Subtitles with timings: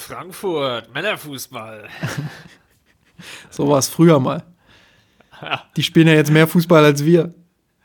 [0.00, 1.88] Frankfurt, Männerfußball.
[3.50, 4.42] so war es früher mal.
[5.76, 7.34] Die spielen ja jetzt mehr Fußball als wir.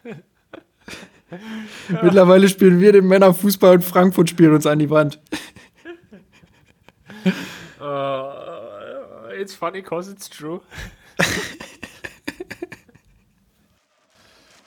[2.01, 5.19] Mittlerweile spielen wir den Männerfußball und Frankfurt spielen uns an die Wand.
[7.79, 10.61] uh, it's funny cause it's true.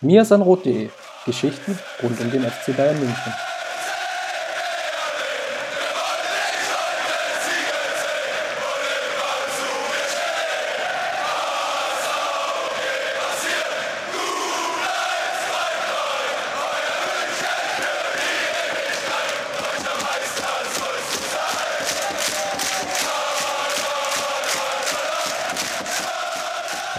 [0.00, 0.90] Mirsanrot.de
[1.26, 3.32] Geschichten rund um den FC Bayern München.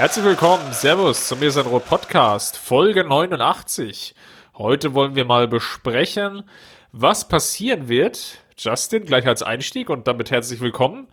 [0.09, 4.16] Herzlich willkommen, Servus zum Mirsanrot Podcast, Folge 89.
[4.58, 6.50] Heute wollen wir mal besprechen,
[6.91, 8.40] was passieren wird.
[8.58, 11.09] Justin, gleich als Einstieg und damit herzlich willkommen.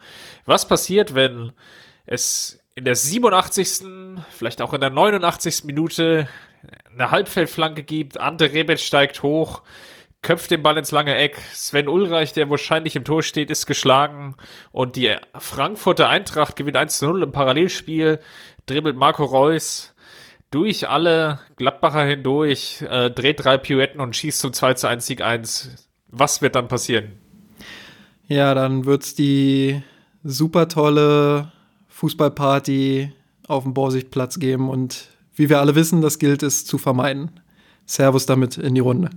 [0.46, 1.52] Was passiert, wenn
[2.06, 5.64] es in der 87., vielleicht auch in der 89.
[5.64, 6.26] Minute
[6.90, 9.60] eine Halbfeldflanke gibt, Ante Rebic steigt hoch,
[10.26, 11.38] köpft den Ball ins lange Eck.
[11.52, 14.34] Sven Ulreich, der wahrscheinlich im Tor steht, ist geschlagen.
[14.72, 18.18] Und die Frankfurter Eintracht gewinnt 1 0 im Parallelspiel
[18.66, 19.94] dribbelt Marco Reus
[20.50, 25.20] durch alle Gladbacher hindurch, äh, dreht drei Pirouetten und schießt zum 2 zu 1 Sieg
[25.20, 25.88] 1.
[26.08, 27.12] Was wird dann passieren?
[28.26, 29.80] Ja, dann wird es die
[30.24, 31.52] super tolle
[31.86, 33.12] Fußballparty
[33.46, 37.30] auf dem Borsigplatz geben und wie wir alle wissen, das gilt es zu vermeiden.
[37.84, 39.10] Servus damit in die Runde.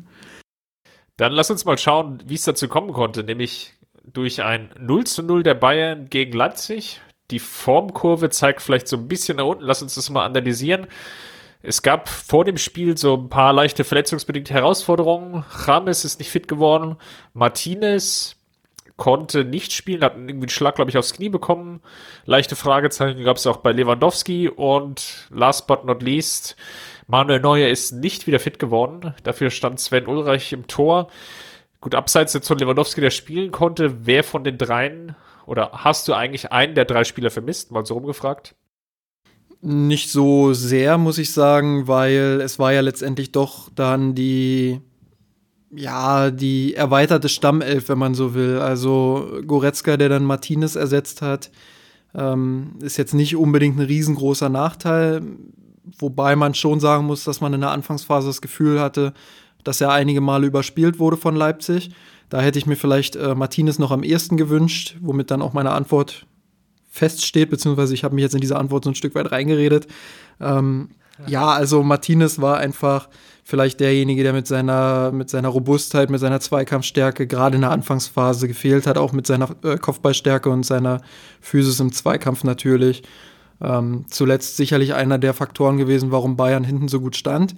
[1.20, 5.22] Dann lass uns mal schauen, wie es dazu kommen konnte, nämlich durch ein 0 zu
[5.22, 9.64] 0 der Bayern gegen Leipzig die Formkurve zeigt vielleicht so ein bisschen nach unten.
[9.64, 10.88] Lass uns das mal analysieren.
[11.62, 15.44] Es gab vor dem Spiel so ein paar leichte verletzungsbedingte Herausforderungen.
[15.68, 16.96] James ist nicht fit geworden.
[17.34, 18.38] Martinez
[18.96, 21.82] konnte nicht spielen, hat irgendwie einen Schlag, glaube ich, aufs Knie bekommen.
[22.26, 26.56] Leichte Fragezeichen gab es auch bei Lewandowski und last but not least,
[27.10, 29.16] Manuel Neuer ist nicht wieder fit geworden.
[29.24, 31.10] Dafür stand Sven Ulreich im Tor.
[31.82, 35.16] Gut, abseits jetzt von Lewandowski, der spielen konnte, wer von den dreien
[35.48, 37.72] oder hast du eigentlich einen der drei Spieler vermisst?
[37.72, 38.56] Mal so rumgefragt.
[39.62, 44.80] Nicht so sehr, muss ich sagen, weil es war ja letztendlich doch dann die,
[45.72, 48.60] ja, die erweiterte Stammelf, wenn man so will.
[48.60, 51.50] Also Goretzka, der dann Martinez ersetzt hat,
[52.14, 55.24] ähm, ist jetzt nicht unbedingt ein riesengroßer Nachteil.
[55.98, 59.14] Wobei man schon sagen muss, dass man in der Anfangsphase das Gefühl hatte,
[59.64, 61.92] dass er einige Male überspielt wurde von Leipzig.
[62.30, 65.72] Da hätte ich mir vielleicht äh, Martinez noch am ehesten gewünscht, womit dann auch meine
[65.72, 66.26] Antwort
[66.90, 69.88] feststeht, beziehungsweise ich habe mich jetzt in diese Antwort so ein Stück weit reingeredet.
[70.40, 70.90] Ähm,
[71.20, 71.28] ja.
[71.28, 73.10] ja, also Martinez war einfach
[73.44, 78.48] vielleicht derjenige, der mit seiner, mit seiner Robustheit, mit seiner Zweikampfstärke gerade in der Anfangsphase
[78.48, 81.02] gefehlt hat, auch mit seiner äh, Kopfballstärke und seiner
[81.42, 83.04] Physis im Zweikampf natürlich.
[83.62, 87.56] Ähm, zuletzt sicherlich einer der Faktoren gewesen, warum Bayern hinten so gut stand.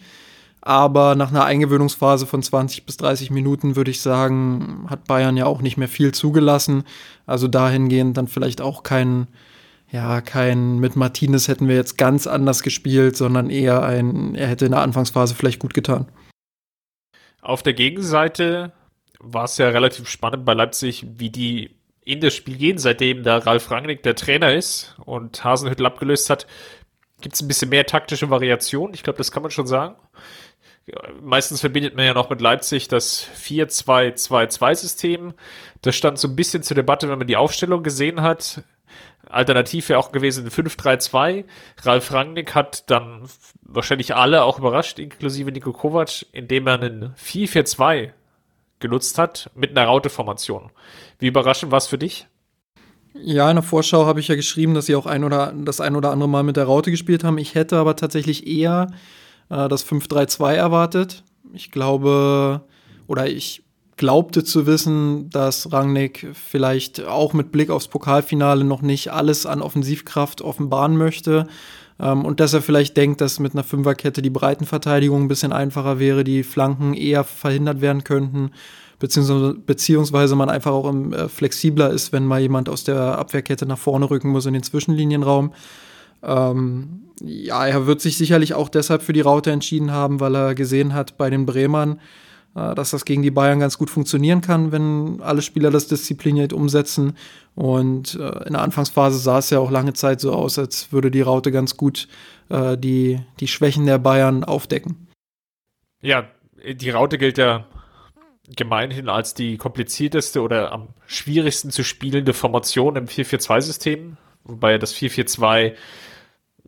[0.61, 5.47] Aber nach einer Eingewöhnungsphase von 20 bis 30 Minuten würde ich sagen, hat Bayern ja
[5.47, 6.83] auch nicht mehr viel zugelassen.
[7.25, 9.27] Also dahingehend dann vielleicht auch kein,
[9.91, 14.65] ja, kein, mit Martinez hätten wir jetzt ganz anders gespielt, sondern eher ein, er hätte
[14.65, 16.07] in der Anfangsphase vielleicht gut getan.
[17.41, 18.71] Auf der Gegenseite
[19.19, 21.71] war es ja relativ spannend bei Leipzig, wie die
[22.11, 26.47] in das Spiel gehen, seitdem da Ralf Rangnick der Trainer ist und Hasenhüttel abgelöst hat,
[27.21, 28.93] gibt es ein bisschen mehr taktische Variation.
[28.93, 29.95] Ich glaube, das kann man schon sagen
[31.21, 35.33] meistens verbindet man ja noch mit Leipzig das 4-2-2-2-System.
[35.81, 38.63] Das stand so ein bisschen zur Debatte, wenn man die Aufstellung gesehen hat.
[39.27, 41.45] Alternativ wäre auch gewesen 5-3-2.
[41.83, 43.29] Ralf Rangnick hat dann
[43.61, 48.11] wahrscheinlich alle auch überrascht, inklusive Nico Kovac, indem er einen 4-4-2
[48.81, 50.71] genutzt hat mit einer Raute-Formation.
[51.19, 52.27] Wie überraschend war es für dich?
[53.13, 55.95] Ja, in der Vorschau habe ich ja geschrieben, dass sie auch ein oder das ein
[55.95, 57.37] oder andere Mal mit der Raute gespielt haben.
[57.37, 58.87] Ich hätte aber tatsächlich eher
[59.49, 61.23] äh, das 5-3-2 erwartet.
[61.53, 62.61] Ich glaube,
[63.07, 63.63] oder ich
[63.97, 69.61] glaubte zu wissen, dass Rangnick vielleicht auch mit Blick aufs Pokalfinale noch nicht alles an
[69.61, 71.47] Offensivkraft offenbaren möchte.
[72.01, 75.99] Ähm, und dass er vielleicht denkt, dass mit einer Fünferkette die Breitenverteidigung ein bisschen einfacher
[75.99, 78.51] wäre, die Flanken eher verhindert werden könnten,
[78.99, 83.77] beziehungsweise, beziehungsweise man einfach auch äh, flexibler ist, wenn mal jemand aus der Abwehrkette nach
[83.77, 85.53] vorne rücken muss in den Zwischenlinienraum.
[86.23, 90.55] Ähm, ja, er wird sich sicherlich auch deshalb für die Raute entschieden haben, weil er
[90.55, 91.99] gesehen hat bei den Bremern,
[92.53, 97.15] dass das gegen die Bayern ganz gut funktionieren kann, wenn alle Spieler das diszipliniert umsetzen.
[97.55, 101.11] Und äh, in der Anfangsphase sah es ja auch lange Zeit so aus, als würde
[101.11, 102.07] die Raute ganz gut
[102.49, 105.07] äh, die, die Schwächen der Bayern aufdecken.
[106.01, 106.27] Ja,
[106.65, 107.65] die Raute gilt ja
[108.55, 115.73] gemeinhin als die komplizierteste oder am schwierigsten zu spielende Formation im 4-4-2-System, wobei das 4-4-2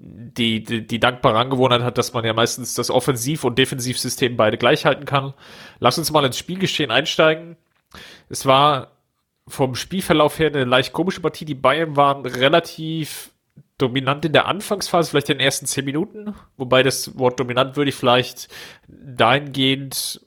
[0.05, 4.57] die, die, die dankbare Angewohnheit hat, dass man ja meistens das Offensiv- und Defensivsystem beide
[4.57, 5.33] gleich halten kann.
[5.79, 7.55] Lass uns mal ins Spielgeschehen einsteigen.
[8.27, 8.91] Es war
[9.47, 11.45] vom Spielverlauf her eine leicht komische Partie.
[11.45, 13.31] Die Bayern waren relativ
[13.77, 17.89] dominant in der Anfangsphase, vielleicht in den ersten zehn Minuten, wobei das Wort dominant würde
[17.89, 18.47] ich vielleicht
[18.87, 20.21] dahingehend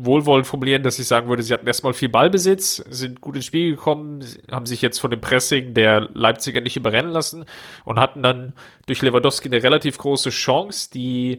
[0.00, 3.70] wohlwollend formulieren, dass ich sagen würde, sie hatten erstmal viel Ballbesitz, sind gut ins Spiel
[3.70, 7.44] gekommen, haben sich jetzt von dem Pressing der Leipziger nicht überrennen lassen
[7.84, 8.52] und hatten dann
[8.86, 11.38] durch Lewandowski eine relativ große Chance, die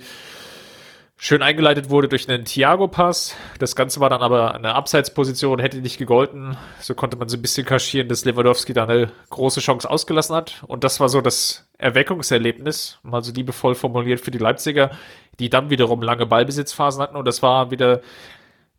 [1.21, 3.35] schön eingeleitet wurde durch einen Thiago-Pass.
[3.59, 6.57] Das Ganze war dann aber eine Abseitsposition, hätte nicht gegolten.
[6.79, 10.63] So konnte man so ein bisschen kaschieren, dass Lewandowski da eine große Chance ausgelassen hat.
[10.67, 14.91] Und das war so das Erweckungserlebnis, mal so liebevoll formuliert für die Leipziger,
[15.39, 17.15] die dann wiederum lange Ballbesitzphasen hatten.
[17.15, 18.01] Und das war wieder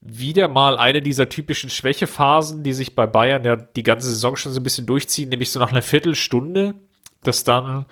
[0.01, 4.53] wieder mal eine dieser typischen Schwächephasen, die sich bei Bayern ja die ganze Saison schon
[4.53, 6.75] so ein bisschen durchziehen, nämlich so nach einer Viertelstunde,
[7.23, 7.85] dass dann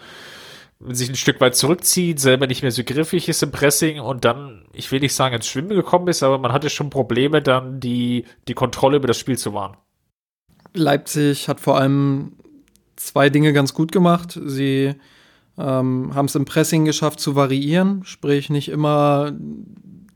[0.80, 4.64] sich ein Stück weit zurückzieht, selber nicht mehr so griffig ist im Pressing und dann,
[4.72, 8.24] ich will nicht sagen, ins Schwimmen gekommen ist, aber man hatte schon Probleme, dann die,
[8.46, 9.76] die Kontrolle über das Spiel zu wahren.
[10.74, 12.36] Leipzig hat vor allem
[12.96, 14.38] zwei Dinge ganz gut gemacht.
[14.44, 14.94] Sie
[15.58, 19.32] ähm, haben es im Pressing geschafft zu variieren, sprich nicht immer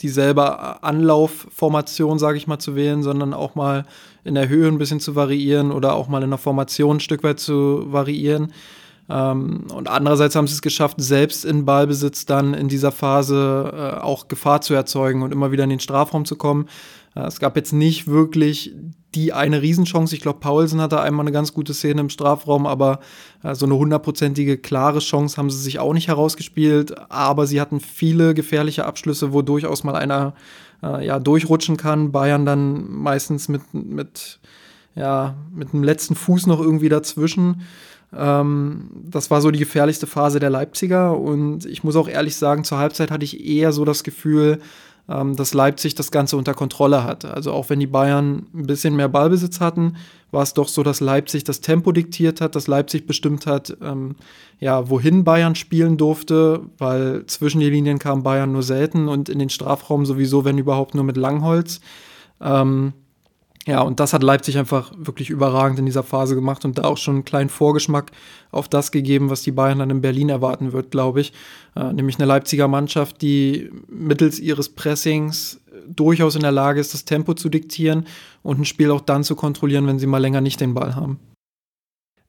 [0.02, 3.84] dieselbe Anlaufformation, sage ich mal, zu wählen, sondern auch mal
[4.24, 7.22] in der Höhe ein bisschen zu variieren oder auch mal in der Formation ein Stück
[7.22, 8.52] weit zu variieren.
[9.08, 14.00] Ähm, und andererseits haben sie es geschafft, selbst in Ballbesitz dann in dieser Phase äh,
[14.00, 16.68] auch Gefahr zu erzeugen und immer wieder in den Strafraum zu kommen.
[17.14, 18.74] Äh, es gab jetzt nicht wirklich
[19.14, 20.14] die eine Riesenchance.
[20.14, 23.00] Ich glaube, Paulsen hatte einmal eine ganz gute Szene im Strafraum, aber
[23.42, 26.94] äh, so eine hundertprozentige klare Chance haben sie sich auch nicht herausgespielt.
[27.10, 30.34] Aber sie hatten viele gefährliche Abschlüsse, wo durchaus mal einer
[30.82, 32.12] äh, ja, durchrutschen kann.
[32.12, 34.40] Bayern dann meistens mit, mit,
[34.94, 37.62] ja, mit dem letzten Fuß noch irgendwie dazwischen.
[38.14, 41.18] Ähm, das war so die gefährlichste Phase der Leipziger.
[41.18, 44.58] Und ich muss auch ehrlich sagen, zur Halbzeit hatte ich eher so das Gefühl,
[45.06, 47.24] dass Leipzig das Ganze unter Kontrolle hat.
[47.24, 49.96] Also auch wenn die Bayern ein bisschen mehr Ballbesitz hatten,
[50.30, 54.16] war es doch so, dass Leipzig das Tempo diktiert hat, dass Leipzig bestimmt hat, ähm,
[54.60, 59.38] ja, wohin Bayern spielen durfte, weil zwischen die Linien kam Bayern nur selten und in
[59.38, 61.80] den Strafraum sowieso, wenn überhaupt, nur mit Langholz.
[62.40, 62.94] Ähm,
[63.66, 66.96] ja, und das hat Leipzig einfach wirklich überragend in dieser Phase gemacht und da auch
[66.96, 68.10] schon einen kleinen Vorgeschmack
[68.50, 71.32] auf das gegeben, was die Bayern dann in Berlin erwarten wird, glaube ich.
[71.76, 77.04] Äh, nämlich eine Leipziger Mannschaft, die mittels ihres Pressings durchaus in der Lage ist, das
[77.04, 78.06] Tempo zu diktieren
[78.42, 81.20] und ein Spiel auch dann zu kontrollieren, wenn sie mal länger nicht den Ball haben.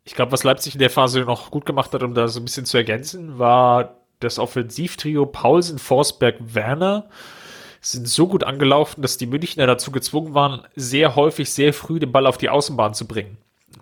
[0.04, 2.46] Ich glaube, was Leipzig in der Phase noch gut gemacht hat, um da so ein
[2.46, 7.10] bisschen zu ergänzen, war das Offensivtrio Paulsen, Forsberg, Werner
[7.84, 12.12] sind so gut angelaufen, dass die Münchner dazu gezwungen waren, sehr häufig, sehr früh den
[12.12, 13.38] Ball auf die Außenbahn zu bringen.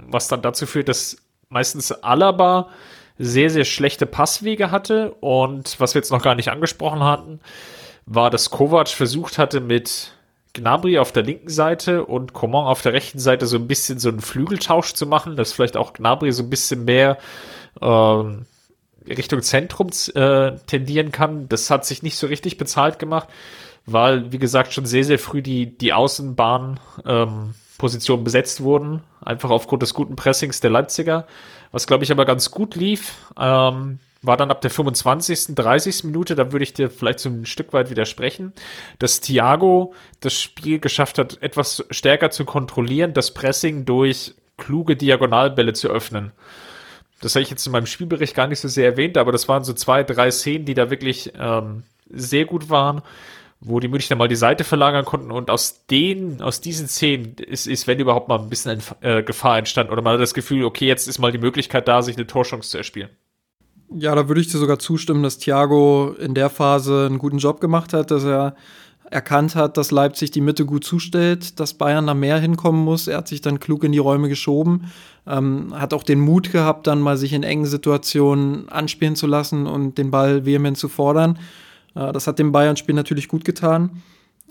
[0.07, 1.18] Was dann dazu führt, dass
[1.50, 2.69] meistens Alaba
[3.19, 5.12] sehr, sehr schlechte Passwege hatte.
[5.19, 7.39] Und was wir jetzt noch gar nicht angesprochen hatten,
[8.07, 10.13] war, dass Kovac versucht hatte, mit
[10.54, 14.09] Gnabry auf der linken Seite und Coman auf der rechten Seite so ein bisschen so
[14.09, 17.18] einen Flügeltausch zu machen, dass vielleicht auch Gnabry so ein bisschen mehr
[17.80, 18.45] ähm,
[19.07, 21.47] Richtung Zentrum äh, tendieren kann.
[21.47, 23.30] Das hat sich nicht so richtig bezahlt gemacht
[23.86, 29.81] weil, wie gesagt, schon sehr, sehr früh die, die Außenbahnpositionen ähm, besetzt wurden, einfach aufgrund
[29.81, 31.28] des guten Pressings der Leipziger.
[31.71, 36.04] Was, glaube ich, aber ganz gut lief, ähm, war dann ab der 25., 30.
[36.04, 38.54] Minute, da würde ich dir vielleicht so ein Stück weit widersprechen,
[39.00, 45.73] dass Thiago das Spiel geschafft hat, etwas stärker zu kontrollieren, das Pressing durch kluge Diagonalbälle
[45.73, 46.33] zu öffnen.
[47.21, 49.64] Das habe ich jetzt in meinem Spielbericht gar nicht so sehr erwähnt, aber das waren
[49.64, 53.02] so zwei, drei Szenen, die da wirklich ähm, sehr gut waren
[53.63, 57.68] wo die Münchner mal die Seite verlagern konnten und aus den, aus diesen Szenen ist,
[57.68, 60.87] ist wenn überhaupt mal ein bisschen äh, Gefahr entstanden oder man hat das Gefühl, okay,
[60.87, 63.09] jetzt ist mal die Möglichkeit da, sich eine Torchance zu erspielen.
[63.94, 67.61] Ja, da würde ich dir sogar zustimmen, dass Thiago in der Phase einen guten Job
[67.61, 68.56] gemacht hat, dass er
[69.11, 73.07] erkannt hat, dass Leipzig die Mitte gut zustellt, dass Bayern da mehr hinkommen muss.
[73.07, 74.91] Er hat sich dann klug in die Räume geschoben,
[75.27, 79.68] ähm, hat auch den Mut gehabt, dann mal sich in engen Situationen anspielen zu lassen
[79.68, 81.37] und den Ball vehement zu fordern.
[81.95, 84.02] Äh, das hat dem Bayern-Spiel natürlich gut getan.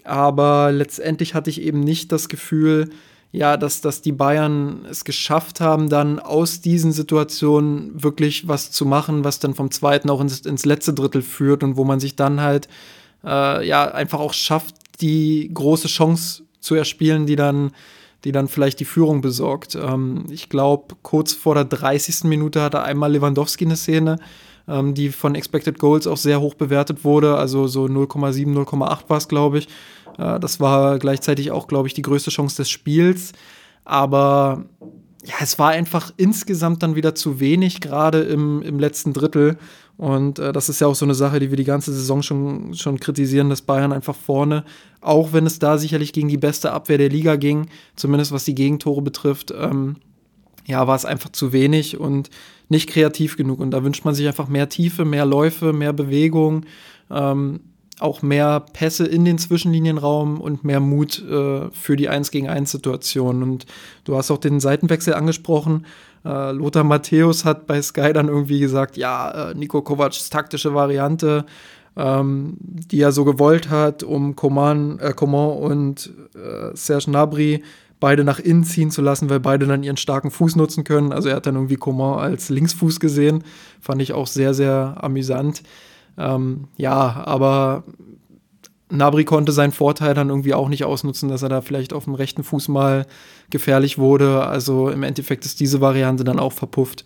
[0.05, 2.91] Aber letztendlich hatte ich eben nicht das Gefühl,
[3.33, 8.85] ja, dass, dass die Bayern es geschafft haben, dann aus diesen Situationen wirklich was zu
[8.85, 12.17] machen, was dann vom zweiten auch ins, ins letzte Drittel führt und wo man sich
[12.17, 12.69] dann halt
[13.25, 17.71] äh, ja einfach auch schafft, die große Chance zu erspielen, die dann,
[18.25, 19.77] die dann vielleicht die Führung besorgt.
[19.77, 22.25] Ähm, ich glaube, kurz vor der 30.
[22.25, 24.19] Minute hatte einmal Lewandowski eine Szene,
[24.71, 27.37] ähm, die von Expected Goals auch sehr hoch bewertet wurde.
[27.37, 29.69] Also so 0,7, 0,8 war es, glaube ich.
[30.19, 33.33] Äh, das war gleichzeitig auch, glaube ich, die größte Chance des Spiels.
[33.85, 34.65] Aber
[35.25, 39.59] ja, es war einfach insgesamt dann wieder zu wenig, gerade im, im letzten Drittel.
[39.97, 42.75] Und äh, das ist ja auch so eine Sache, die wir die ganze Saison schon,
[42.75, 44.65] schon kritisieren, dass Bayern einfach vorne,
[45.03, 48.55] auch wenn es da sicherlich gegen die beste Abwehr der Liga ging, zumindest was die
[48.55, 49.97] Gegentore betrifft, ähm,
[50.67, 52.31] ja, war es einfach zu wenig und
[52.69, 53.61] nicht kreativ genug.
[53.61, 56.65] Und da wünscht man sich einfach mehr Tiefe, mehr Läufe, mehr Bewegung.
[57.11, 57.61] Ähm,
[58.01, 62.71] auch mehr Pässe in den Zwischenlinienraum und mehr Mut äh, für die 1 gegen 1
[62.71, 63.43] Situation.
[63.43, 63.67] Und
[64.05, 65.87] du hast auch den Seitenwechsel angesprochen.
[66.25, 71.45] Äh, Lothar Matthäus hat bei Sky dann irgendwie gesagt, ja, äh, Nico Kovacs taktische Variante,
[71.97, 77.63] ähm, die er so gewollt hat, um Coman, äh, Coman und äh, Serge Gnabry
[78.01, 81.13] beide nach innen ziehen zu lassen, weil beide dann ihren starken Fuß nutzen können.
[81.13, 83.45] Also er hat dann irgendwie Coman als Linksfuß gesehen.
[83.81, 85.63] Fand ich auch sehr, sehr amüsant.
[86.19, 87.85] Ähm, ja, aber
[88.89, 92.15] Nabri konnte seinen Vorteil dann irgendwie auch nicht ausnutzen, dass er da vielleicht auf dem
[92.15, 93.07] rechten Fuß mal
[93.51, 94.45] gefährlich wurde.
[94.47, 97.05] Also im Endeffekt ist diese Variante dann auch verpufft.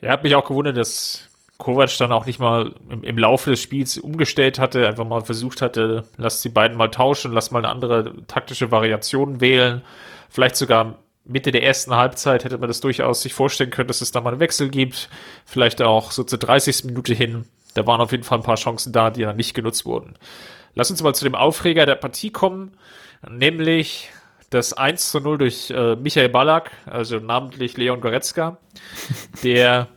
[0.00, 3.60] Er hat mich auch gewundert, dass Kovac dann auch nicht mal im, im, Laufe des
[3.60, 7.68] Spiels umgestellt hatte, einfach mal versucht hatte, lass die beiden mal tauschen, lass mal eine
[7.68, 9.82] andere taktische Variation wählen.
[10.30, 14.10] Vielleicht sogar Mitte der ersten Halbzeit hätte man das durchaus sich vorstellen können, dass es
[14.10, 15.10] da mal einen Wechsel gibt.
[15.44, 16.84] Vielleicht auch so zur 30.
[16.84, 17.44] Minute hin
[17.74, 20.16] da waren auf jeden Fall ein paar Chancen da, die dann nicht genutzt wurden.
[20.74, 22.76] Lass uns mal zu dem Aufreger der Partie kommen,
[23.28, 24.10] nämlich
[24.50, 28.58] das 1 zu 0 durch äh, Michael Ballack, also namentlich Leon Goretzka,
[29.42, 29.88] der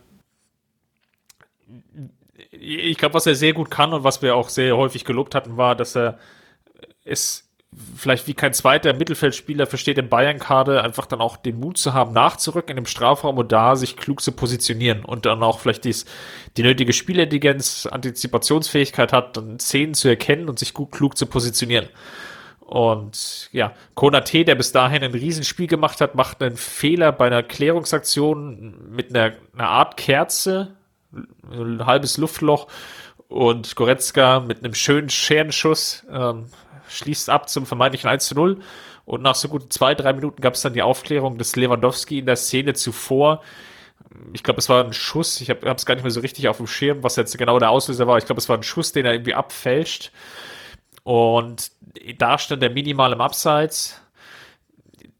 [2.50, 5.56] ich glaube, was er sehr gut kann und was wir auch sehr häufig gelobt hatten,
[5.56, 6.18] war, dass er
[7.04, 7.43] es
[7.96, 12.12] vielleicht wie kein zweiter Mittelfeldspieler versteht im Bayern-Kader einfach dann auch den Mut zu haben,
[12.12, 16.04] nachzurücken in dem Strafraum und da sich klug zu positionieren und dann auch vielleicht dies,
[16.56, 21.88] die nötige Spielintelligenz, Antizipationsfähigkeit hat, dann Szenen zu erkennen und sich gut klug zu positionieren.
[22.60, 27.42] Und ja, Konate, der bis dahin ein Riesenspiel gemacht hat, macht einen Fehler bei einer
[27.42, 30.74] Klärungsaktion mit einer, einer Art Kerze,
[31.50, 32.66] ein halbes Luftloch
[33.28, 36.46] und Goretzka mit einem schönen Scherenschuss ähm,
[36.94, 38.58] schließt ab zum vermeintlichen 1 zu 0.
[39.04, 42.26] Und nach so gut zwei, drei Minuten gab es dann die Aufklärung, dass Lewandowski in
[42.26, 43.42] der Szene zuvor,
[44.32, 46.56] ich glaube, es war ein Schuss, ich habe es gar nicht mehr so richtig auf
[46.56, 48.18] dem Schirm, was jetzt genau der Auslöser war.
[48.18, 50.12] Ich glaube, es war ein Schuss, den er irgendwie abfälscht.
[51.02, 51.70] Und
[52.18, 54.00] da stand er minimal im Abseits.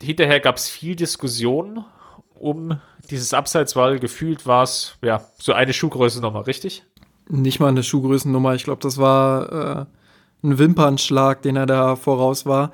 [0.03, 1.85] Hinterher gab es viel Diskussion
[2.35, 6.85] um dieses Abseits, weil gefühlt war es ja so eine Schuhgröße nochmal, richtig?
[7.29, 8.55] Nicht mal eine Schuhgrößennummer.
[8.55, 9.87] Ich glaube, das war äh,
[10.45, 12.73] ein Wimpernschlag, den er da voraus war.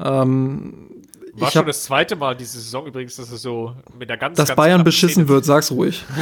[0.00, 1.02] Ähm,
[1.34, 4.48] war schon das zweite Mal diese Saison übrigens, dass es so mit der ganz Dass
[4.48, 6.04] ganz Bayern beschissen wird, sag's ruhig.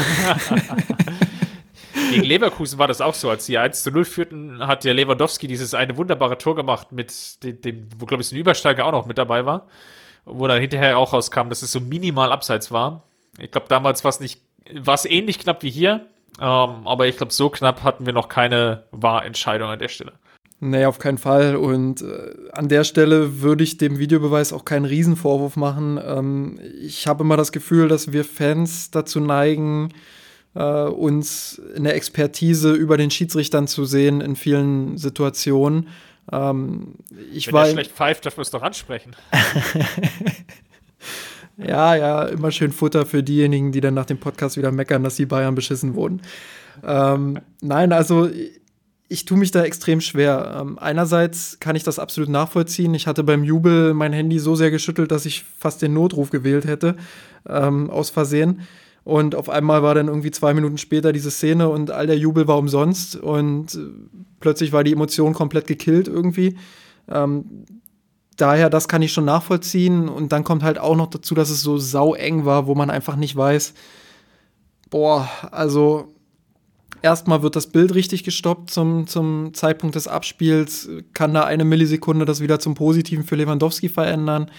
[2.11, 3.29] Gegen Leverkusen war das auch so.
[3.31, 7.43] Als sie 1 zu 0 führten, hat der Lewandowski dieses eine wunderbare Tor gemacht mit
[7.43, 9.67] dem, dem wo glaube ich ein Übersteiger auch noch mit dabei war,
[10.25, 13.03] wo dann hinterher auch rauskam, dass es so minimal abseits war.
[13.39, 14.41] Ich glaube, damals war es nicht,
[14.73, 16.07] war es ähnlich knapp wie hier,
[16.41, 20.13] ähm, aber ich glaube, so knapp hatten wir noch keine Wahrentscheidung an der Stelle.
[20.63, 21.57] Nee, auf keinen Fall.
[21.57, 25.99] Und äh, an der Stelle würde ich dem Videobeweis auch keinen Riesenvorwurf machen.
[26.05, 29.95] Ähm, ich habe immer das Gefühl, dass wir Fans dazu neigen,
[30.55, 35.89] äh, uns in der Expertise über den Schiedsrichtern zu sehen in vielen Situationen.
[36.31, 36.97] Ähm,
[37.33, 39.17] ich Wenn war er schlecht pfeift, darf man es doch ansprechen.
[41.57, 45.17] ja, ja, immer schön Futter für diejenigen, die dann nach dem Podcast wieder meckern, dass
[45.17, 46.21] die Bayern beschissen wurden.
[46.85, 48.29] Ähm, nein, also
[49.11, 50.57] ich tue mich da extrem schwer.
[50.61, 52.95] Ähm, einerseits kann ich das absolut nachvollziehen.
[52.95, 56.65] Ich hatte beim Jubel mein Handy so sehr geschüttelt, dass ich fast den Notruf gewählt
[56.65, 56.97] hätte,
[57.49, 58.61] ähm, aus Versehen.
[59.03, 62.47] Und auf einmal war dann irgendwie zwei Minuten später diese Szene und all der Jubel
[62.47, 63.79] war umsonst und äh,
[64.39, 66.57] plötzlich war die Emotion komplett gekillt irgendwie.
[67.09, 67.65] Ähm,
[68.37, 70.09] daher, das kann ich schon nachvollziehen.
[70.09, 72.91] Und dann kommt halt auch noch dazu, dass es so sau eng war, wo man
[72.91, 73.75] einfach nicht weiß,
[74.89, 76.15] boah, also
[77.03, 82.25] erstmal wird das Bild richtig gestoppt zum, zum Zeitpunkt des Abspiels, kann da eine Millisekunde
[82.25, 84.51] das wieder zum Positiven für Lewandowski verändern.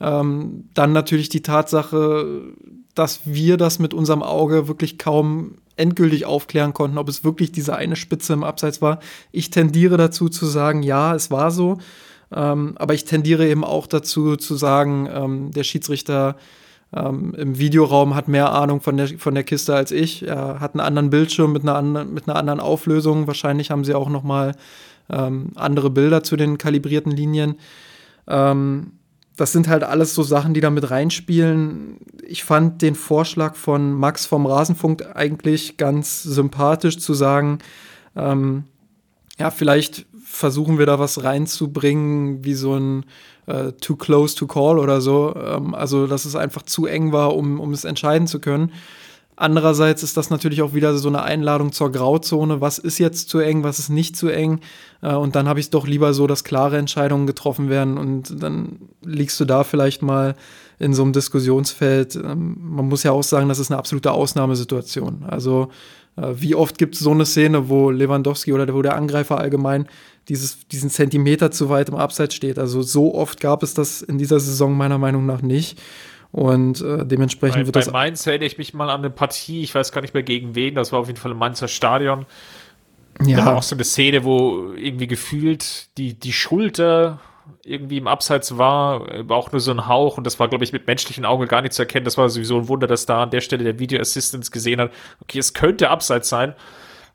[0.00, 2.54] Ähm, dann natürlich die Tatsache,
[2.94, 7.76] dass wir das mit unserem Auge wirklich kaum endgültig aufklären konnten, ob es wirklich diese
[7.76, 9.00] eine Spitze im Abseits war.
[9.32, 11.78] Ich tendiere dazu zu sagen, ja, es war so.
[12.32, 16.36] Ähm, aber ich tendiere eben auch dazu zu sagen, ähm, der Schiedsrichter
[16.94, 20.26] ähm, im Videoraum hat mehr Ahnung von der, von der Kiste als ich.
[20.26, 23.26] Er hat einen anderen Bildschirm mit einer, an, mit einer anderen Auflösung.
[23.26, 24.54] Wahrscheinlich haben sie auch noch mal
[25.08, 27.56] ähm, andere Bilder zu den kalibrierten Linien.
[28.26, 28.92] Ähm,
[29.36, 31.98] das sind halt alles so Sachen, die da mit reinspielen.
[32.26, 37.60] Ich fand den Vorschlag von Max vom Rasenfunk eigentlich ganz sympathisch zu sagen,
[38.16, 38.64] ähm,
[39.38, 43.06] ja, vielleicht versuchen wir da was reinzubringen, wie so ein
[43.50, 45.34] äh, Too Close to Call oder so.
[45.36, 48.72] Ähm, also, dass es einfach zu eng war, um, um es entscheiden zu können.
[49.40, 52.60] Andererseits ist das natürlich auch wieder so eine Einladung zur Grauzone.
[52.60, 54.60] Was ist jetzt zu eng, was ist nicht zu eng?
[55.02, 58.42] Äh, und dann habe ich es doch lieber so, dass klare Entscheidungen getroffen werden und
[58.42, 60.36] dann liegst du da vielleicht mal
[60.78, 62.16] in so einem Diskussionsfeld.
[62.16, 65.24] Ähm, man muss ja auch sagen, das ist eine absolute Ausnahmesituation.
[65.26, 65.70] Also
[66.16, 69.86] äh, wie oft gibt es so eine Szene, wo Lewandowski oder wo der Angreifer allgemein
[70.28, 72.58] dieses, diesen Zentimeter zu weit im Abseits steht?
[72.58, 75.80] Also so oft gab es das in dieser Saison meiner Meinung nach nicht.
[76.32, 77.86] Und äh, dementsprechend bei, wird bei das.
[77.86, 80.54] Bei Mainz erinnere ich mich mal an eine Partie, ich weiß gar nicht mehr gegen
[80.54, 82.26] wen, das war auf jeden Fall im Mainzer Stadion.
[83.24, 83.38] Ja.
[83.38, 87.20] Da war auch so eine Szene, wo irgendwie gefühlt die, die Schulter
[87.64, 90.72] irgendwie im Abseits war, war auch nur so ein Hauch und das war, glaube ich,
[90.72, 92.04] mit menschlichen Augen gar nicht zu erkennen.
[92.04, 94.92] Das war sowieso ein Wunder, dass da an der Stelle der Video Assistance gesehen hat,
[95.20, 96.54] okay, es könnte Abseits sein,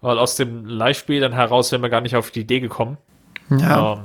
[0.06, 2.98] weil aus dem Live-Spiel dann heraus wären wir gar nicht auf die Idee gekommen.
[3.50, 3.94] Ja.
[3.94, 4.00] Ähm,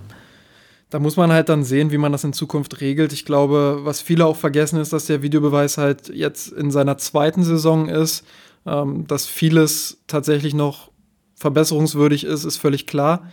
[0.88, 3.12] da muss man halt dann sehen, wie man das in Zukunft regelt.
[3.12, 7.45] Ich glaube, was viele auch vergessen, ist, dass der Videobeweis halt jetzt in seiner zweiten
[7.45, 8.26] Saison ist.
[8.66, 10.90] Ähm, dass vieles tatsächlich noch
[11.35, 13.30] verbesserungswürdig ist, ist völlig klar.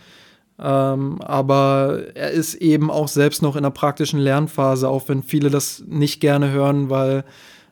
[0.58, 5.50] Ähm, aber er ist eben auch selbst noch in der praktischen Lernphase, auch wenn viele
[5.50, 7.24] das nicht gerne hören, weil,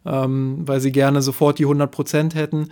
[0.05, 2.69] ähm, weil sie gerne sofort die 100 Prozent hätten.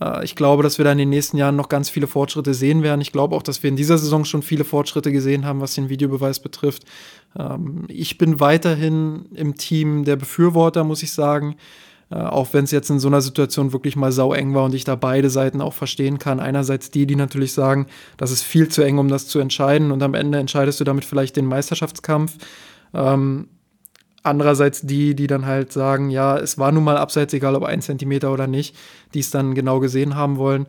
[0.00, 2.82] Äh, ich glaube, dass wir da in den nächsten Jahren noch ganz viele Fortschritte sehen
[2.82, 3.00] werden.
[3.00, 5.88] Ich glaube auch, dass wir in dieser Saison schon viele Fortschritte gesehen haben, was den
[5.88, 6.84] Videobeweis betrifft.
[7.38, 11.56] Ähm, ich bin weiterhin im Team der Befürworter, muss ich sagen.
[12.10, 14.84] Äh, auch wenn es jetzt in so einer Situation wirklich mal saueng war und ich
[14.84, 16.38] da beide Seiten auch verstehen kann.
[16.38, 17.86] Einerseits die, die natürlich sagen,
[18.16, 21.04] das ist viel zu eng, um das zu entscheiden und am Ende entscheidest du damit
[21.04, 22.36] vielleicht den Meisterschaftskampf.
[22.92, 23.48] Ähm,
[24.24, 27.82] Andererseits die, die dann halt sagen, ja, es war nun mal abseits, egal ob ein
[27.82, 28.74] Zentimeter oder nicht,
[29.12, 30.66] die es dann genau gesehen haben wollen.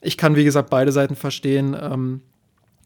[0.00, 1.76] Ich kann, wie gesagt, beide Seiten verstehen.
[1.80, 2.22] Ähm,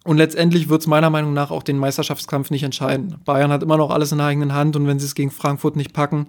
[0.05, 3.17] und letztendlich wird es meiner Meinung nach auch den Meisterschaftskampf nicht entscheiden.
[3.25, 5.77] Bayern hat immer noch alles in der eigenen Hand und wenn sie es gegen Frankfurt
[5.77, 6.29] nicht packen,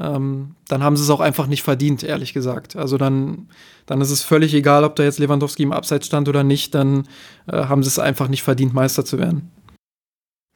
[0.00, 2.74] ähm, dann haben sie es auch einfach nicht verdient, ehrlich gesagt.
[2.74, 3.48] Also dann,
[3.86, 7.06] dann ist es völlig egal, ob da jetzt Lewandowski im Abseits stand oder nicht, dann
[7.46, 9.52] äh, haben sie es einfach nicht verdient, Meister zu werden.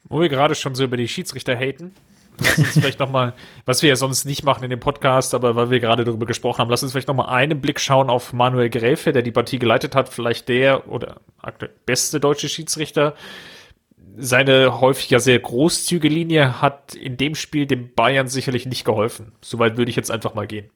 [0.09, 1.93] Wo wir gerade schon so über die Schiedsrichter haten,
[2.39, 3.33] Lass uns vielleicht nochmal,
[3.65, 6.59] was wir ja sonst nicht machen in dem Podcast, aber weil wir gerade darüber gesprochen
[6.59, 9.95] haben, lass uns vielleicht nochmal einen Blick schauen auf Manuel Gräfe, der die Partie geleitet
[9.95, 13.15] hat, vielleicht der oder aktuell beste deutsche Schiedsrichter.
[14.17, 19.33] Seine häufig ja sehr großzügige Linie hat in dem Spiel dem Bayern sicherlich nicht geholfen.
[19.41, 20.69] Soweit würde ich jetzt einfach mal gehen.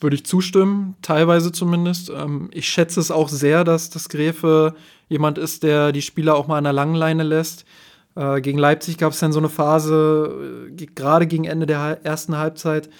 [0.00, 2.10] Würde ich zustimmen, teilweise zumindest.
[2.10, 4.74] Ähm, ich schätze es auch sehr, dass das Gräfe
[5.08, 7.66] jemand ist, der die Spieler auch mal an der langen Leine lässt
[8.16, 12.36] äh, gegen Leipzig gab es dann so eine Phase, äh, gerade gegen Ende der ersten
[12.36, 12.90] Halbzeit.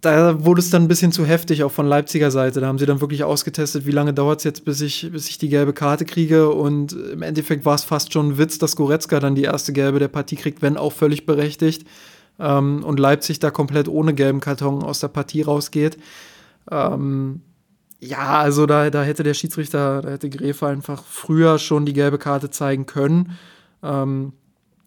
[0.00, 2.60] Da wurde es dann ein bisschen zu heftig, auch von Leipziger Seite.
[2.60, 5.38] Da haben sie dann wirklich ausgetestet, wie lange dauert es jetzt, bis ich, bis ich
[5.38, 6.50] die gelbe Karte kriege.
[6.50, 9.98] Und im Endeffekt war es fast schon ein Witz, dass Goretzka dann die erste gelbe
[9.98, 11.86] der Partie kriegt, wenn auch völlig berechtigt.
[12.38, 15.96] Ähm, und Leipzig da komplett ohne gelben Karton aus der Partie rausgeht.
[16.70, 17.40] Ähm,
[17.98, 22.18] ja, also da, da hätte der Schiedsrichter, da hätte Gräfe einfach früher schon die gelbe
[22.18, 23.38] Karte zeigen können.
[23.84, 24.32] Ähm,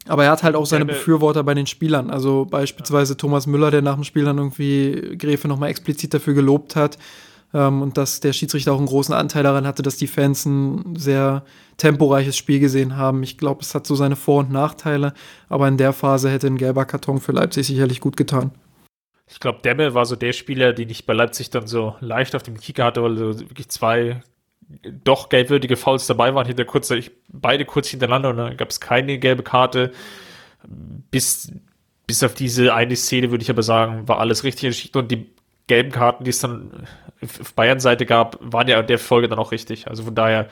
[0.08, 2.10] aber er hat halt auch seine Befürworter bei den Spielern.
[2.10, 3.18] Also beispielsweise.
[3.18, 6.98] Thomas Müller, der nach dem Spiel dann irgendwie Gräfe nochmal explizit dafür gelobt hat.
[7.54, 10.96] Ähm, und dass der Schiedsrichter auch einen großen Anteil daran hatte, dass die Fans ein
[10.96, 11.44] sehr
[11.78, 13.24] temporeiches Spiel gesehen haben.
[13.24, 15.14] Ich glaube, es hat so seine Vor- und Nachteile.
[15.50, 18.52] Aber in der Phase hätte ein gelber Karton für Leipzig sicherlich gut getan.
[19.30, 22.44] Ich glaube, Demme war so der Spieler, den ich bei Leipzig dann so leicht auf
[22.44, 24.22] dem Kicker hatte, weil so wirklich zwei
[25.04, 26.94] doch gelbwürdige Fouls dabei waren, hinter kurz,
[27.30, 29.92] beide kurz hintereinander und dann gab es keine gelbe Karte.
[31.12, 31.52] Bis,
[32.06, 35.30] bis auf diese eine Szene würde ich aber sagen, war alles richtig entschieden und die
[35.68, 36.88] gelben Karten, die es dann
[37.22, 39.88] auf Bayern-Seite gab, waren ja in der Folge dann auch richtig.
[39.88, 40.50] Also von daher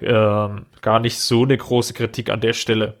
[0.00, 2.98] ähm, gar nicht so eine große Kritik an der Stelle.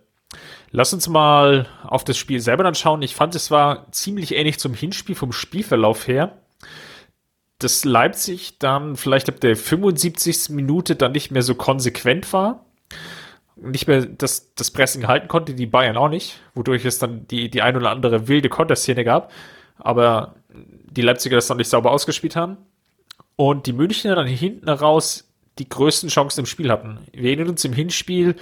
[0.70, 3.02] Lass uns mal auf das Spiel selber dann schauen.
[3.02, 6.38] Ich fand, es war ziemlich ähnlich zum Hinspiel vom Spielverlauf her
[7.60, 10.50] dass Leipzig dann vielleicht ab der 75.
[10.50, 12.66] Minute dann nicht mehr so konsequent war.
[13.56, 17.50] Nicht mehr das, das Pressing halten konnte, die Bayern auch nicht, wodurch es dann die,
[17.50, 19.30] die ein oder andere wilde Konterszene gab.
[19.78, 22.56] Aber die Leipziger das dann nicht sauber ausgespielt haben.
[23.36, 26.98] Und die Münchner dann hinten raus die größten Chancen im Spiel hatten.
[27.12, 28.36] Wir erinnern uns im Hinspiel,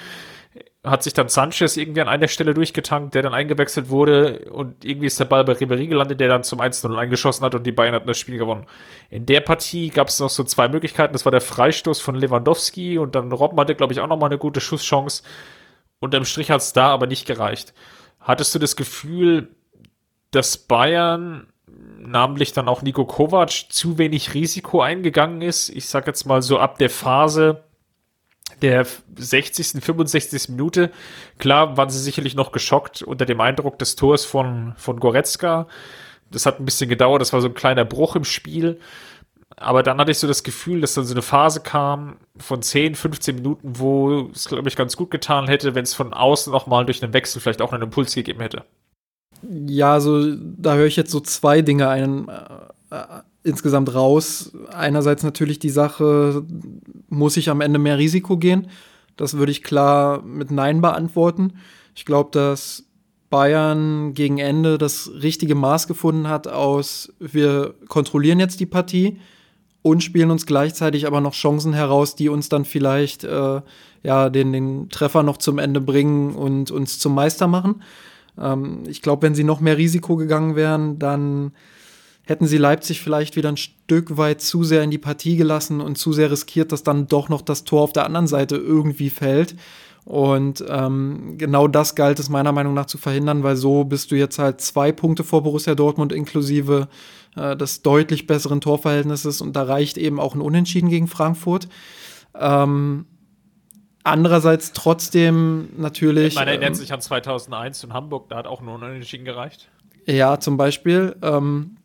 [0.84, 5.08] hat sich dann Sanchez irgendwie an einer Stelle durchgetankt, der dann eingewechselt wurde und irgendwie
[5.08, 7.94] ist der Ball bei Ribéry gelandet, der dann zum 1-0 eingeschossen hat und die Bayern
[7.94, 8.66] hatten das Spiel gewonnen.
[9.10, 11.12] In der Partie gab es noch so zwei Möglichkeiten.
[11.12, 14.26] Das war der Freistoß von Lewandowski und dann Robben hatte, glaube ich, auch noch mal
[14.26, 15.24] eine gute Schusschance.
[15.98, 17.74] Unterm Strich hat es da aber nicht gereicht.
[18.20, 19.48] Hattest du das Gefühl,
[20.30, 21.48] dass Bayern,
[21.98, 25.70] namentlich dann auch Nico Kovac, zu wenig Risiko eingegangen ist?
[25.70, 27.64] Ich sag jetzt mal so ab der Phase,
[28.62, 30.50] der 60., 65.
[30.50, 30.90] Minute.
[31.38, 35.66] Klar waren sie sicherlich noch geschockt unter dem Eindruck des Tors von, von Goretzka.
[36.30, 38.78] Das hat ein bisschen gedauert, das war so ein kleiner Bruch im Spiel.
[39.56, 42.94] Aber dann hatte ich so das Gefühl, dass dann so eine Phase kam von 10,
[42.94, 46.84] 15 Minuten, wo es, glaube ich, ganz gut getan hätte, wenn es von außen nochmal
[46.84, 48.64] durch einen Wechsel vielleicht auch einen Impuls gegeben hätte.
[49.42, 54.52] Ja, so da höre ich jetzt so zwei Dinge ein, äh, äh, insgesamt raus.
[54.70, 56.44] Einerseits natürlich die Sache,
[57.08, 58.68] muss ich am Ende mehr Risiko gehen?
[59.16, 61.54] Das würde ich klar mit Nein beantworten.
[61.94, 62.84] Ich glaube, dass
[63.30, 69.18] Bayern gegen Ende das richtige Maß gefunden hat aus, wir kontrollieren jetzt die Partie
[69.82, 73.60] und spielen uns gleichzeitig aber noch Chancen heraus, die uns dann vielleicht äh,
[74.02, 77.82] ja, den, den Treffer noch zum Ende bringen und uns zum Meister machen.
[78.40, 81.52] Ähm, ich glaube, wenn sie noch mehr Risiko gegangen wären, dann
[82.28, 85.96] hätten sie Leipzig vielleicht wieder ein Stück weit zu sehr in die Partie gelassen und
[85.96, 89.54] zu sehr riskiert, dass dann doch noch das Tor auf der anderen Seite irgendwie fällt.
[90.04, 94.14] Und ähm, genau das galt es meiner Meinung nach zu verhindern, weil so bist du
[94.14, 96.88] jetzt halt zwei Punkte vor Borussia Dortmund inklusive
[97.34, 101.66] äh, des deutlich besseren Torverhältnisses und da reicht eben auch ein Unentschieden gegen Frankfurt.
[102.38, 103.06] Ähm,
[104.04, 106.34] andererseits trotzdem natürlich.
[106.34, 109.70] Man erinnert ähm, sich an 2001 in Hamburg, da hat auch nur ein Unentschieden gereicht.
[110.04, 111.16] Ja, zum Beispiel.
[111.22, 111.77] Ähm,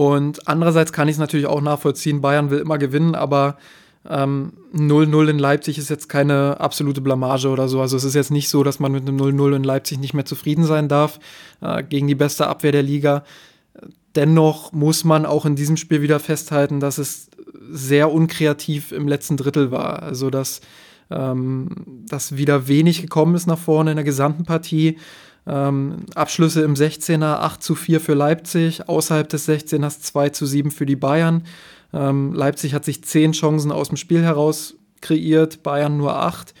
[0.00, 3.58] und andererseits kann ich es natürlich auch nachvollziehen, Bayern will immer gewinnen, aber
[4.02, 7.82] 0-0 ähm, in Leipzig ist jetzt keine absolute Blamage oder so.
[7.82, 10.24] Also es ist jetzt nicht so, dass man mit einem 0-0 in Leipzig nicht mehr
[10.24, 11.20] zufrieden sein darf
[11.60, 13.24] äh, gegen die beste Abwehr der Liga.
[14.14, 17.28] Dennoch muss man auch in diesem Spiel wieder festhalten, dass es
[17.70, 20.02] sehr unkreativ im letzten Drittel war.
[20.02, 20.62] Also dass,
[21.10, 24.96] ähm, dass wieder wenig gekommen ist nach vorne in der gesamten Partie.
[25.50, 30.70] Ähm, Abschlüsse im 16er 8 zu 4 für Leipzig, außerhalb des 16ers 2 zu 7
[30.70, 31.42] für die Bayern.
[31.92, 36.54] Ähm, Leipzig hat sich zehn Chancen aus dem Spiel heraus kreiert, Bayern nur acht.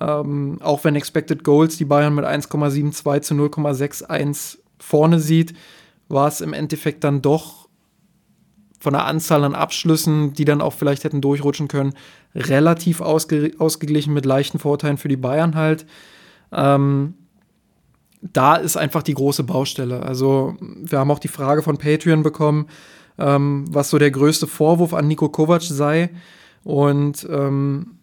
[0.00, 5.54] Ähm, auch wenn Expected Goals die Bayern mit 1,72 zu 0,61 vorne sieht,
[6.08, 7.68] war es im Endeffekt dann doch
[8.78, 11.94] von der Anzahl an Abschlüssen, die dann auch vielleicht hätten durchrutschen können,
[12.34, 15.86] relativ ausge ausgeglichen mit leichten Vorteilen für die Bayern halt.
[16.52, 17.14] Ähm,
[18.22, 20.02] da ist einfach die große Baustelle.
[20.02, 22.66] Also wir haben auch die Frage von Patreon bekommen,
[23.18, 26.10] ähm, was so der größte Vorwurf an Nico Kovac sei.
[26.64, 27.98] Und ähm,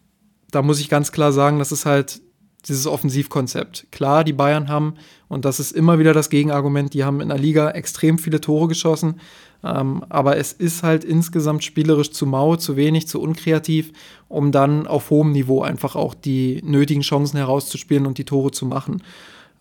[0.50, 2.20] da muss ich ganz klar sagen, das ist halt
[2.68, 3.88] dieses Offensivkonzept.
[3.90, 4.94] Klar, die Bayern haben,
[5.28, 8.68] und das ist immer wieder das Gegenargument, die haben in der Liga extrem viele Tore
[8.68, 9.20] geschossen,
[9.62, 13.92] ähm, aber es ist halt insgesamt spielerisch zu mau, zu wenig, zu unkreativ,
[14.28, 18.66] um dann auf hohem Niveau einfach auch die nötigen Chancen herauszuspielen und die Tore zu
[18.66, 19.02] machen.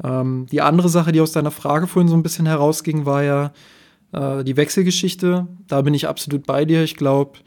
[0.04, 3.54] Ähm, die andere Sache, die aus deiner Frage vorhin so ein bisschen herausging, war ja,
[4.14, 6.84] äh, die Wechselgeschichte, da bin ich absolut bei dir.
[6.84, 7.40] Ich glaube,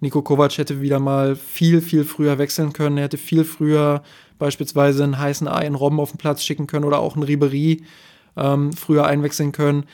[0.00, 2.96] Nico Kovac hätte wieder mal viel, viel früher wechseln können.
[2.96, 4.02] Er hätte viel früher
[4.38, 7.84] beispielsweise einen heißen Ei in Robben auf den Platz schicken können oder auch einen Ribery
[8.36, 9.84] ähm, früher einwechseln können.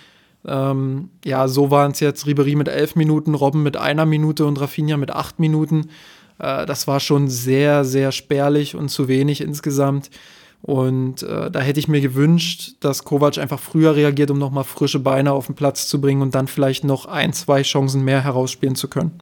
[0.46, 4.60] Ähm, ja, so waren es jetzt Ribery mit elf Minuten, Robben mit einer Minute und
[4.60, 5.90] Rafinha mit acht Minuten.
[6.38, 10.10] Äh, das war schon sehr, sehr spärlich und zu wenig insgesamt.
[10.60, 14.98] Und äh, da hätte ich mir gewünscht, dass Kovac einfach früher reagiert, um nochmal frische
[14.98, 18.74] Beine auf den Platz zu bringen und dann vielleicht noch ein, zwei Chancen mehr herausspielen
[18.74, 19.18] zu können.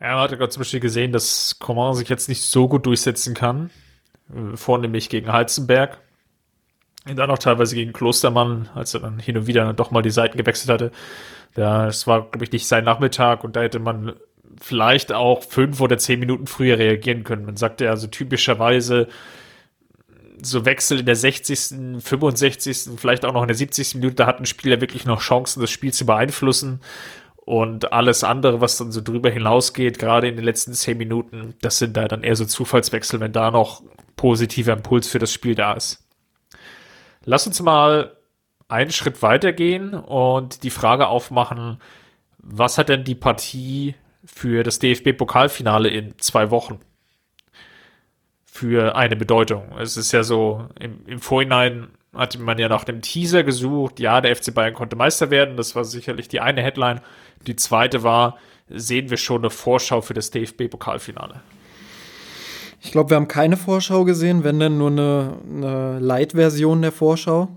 [0.00, 2.86] Ja, man hat ja gerade zum Beispiel gesehen, dass Coman sich jetzt nicht so gut
[2.86, 3.70] durchsetzen kann.
[4.34, 5.98] Äh, vornehmlich gegen Heizenberg.
[7.08, 10.10] Und dann auch teilweise gegen Klostermann, als er dann hin und wieder doch mal die
[10.10, 10.92] Seiten gewechselt hatte.
[11.54, 14.14] Das war, glaube ich, nicht sein Nachmittag und da hätte man
[14.60, 17.46] vielleicht auch fünf oder zehn Minuten früher reagieren können.
[17.46, 19.08] Man sagte ja so typischerweise,
[20.42, 23.96] so Wechsel in der 60., 65., vielleicht auch noch in der 70.
[23.96, 26.80] Minute, da hat ein Spieler wirklich noch Chancen, das Spiel zu beeinflussen.
[27.36, 31.78] Und alles andere, was dann so drüber hinausgeht, gerade in den letzten 10 Minuten, das
[31.78, 33.82] sind da dann eher so Zufallswechsel, wenn da noch
[34.16, 36.06] positiver Impuls für das Spiel da ist.
[37.24, 38.16] Lass uns mal
[38.68, 41.80] einen Schritt weitergehen und die Frage aufmachen,
[42.38, 46.80] was hat denn die Partie für das DFB-Pokalfinale in zwei Wochen?
[48.58, 49.62] Für eine Bedeutung.
[49.78, 54.20] Es ist ja so, im, im Vorhinein hatte man ja nach dem Teaser gesucht, ja,
[54.20, 57.00] der FC Bayern konnte Meister werden, das war sicherlich die eine Headline.
[57.46, 58.36] Die zweite war,
[58.68, 61.40] sehen wir schon eine Vorschau für das DFB-Pokalfinale?
[62.80, 67.48] Ich glaube, wir haben keine Vorschau gesehen, wenn denn nur eine, eine Light-Version der Vorschau.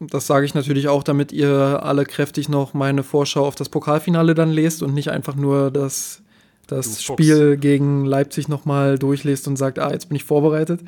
[0.00, 4.34] Das sage ich natürlich auch, damit ihr alle kräftig noch meine Vorschau auf das Pokalfinale
[4.34, 6.22] dann lest und nicht einfach nur das
[6.66, 10.80] das Spiel gegen Leipzig nochmal durchliest und sagt, ah, jetzt bin ich vorbereitet.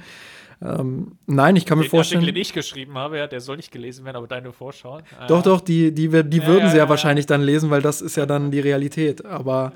[0.62, 2.22] Ähm, nein, ich kann mir vorstellen.
[2.22, 4.98] Den Artikel, den ich geschrieben habe, ja, der soll nicht gelesen werden, aber deine Vorschau.
[4.98, 7.70] Äh, doch, doch, die, die, die ja, würden ja, sie ja, ja, wahrscheinlich dann lesen,
[7.70, 9.24] weil das ist ja dann die Realität.
[9.26, 9.72] Aber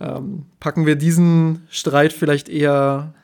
[0.00, 3.14] ähm, packen wir diesen Streit vielleicht eher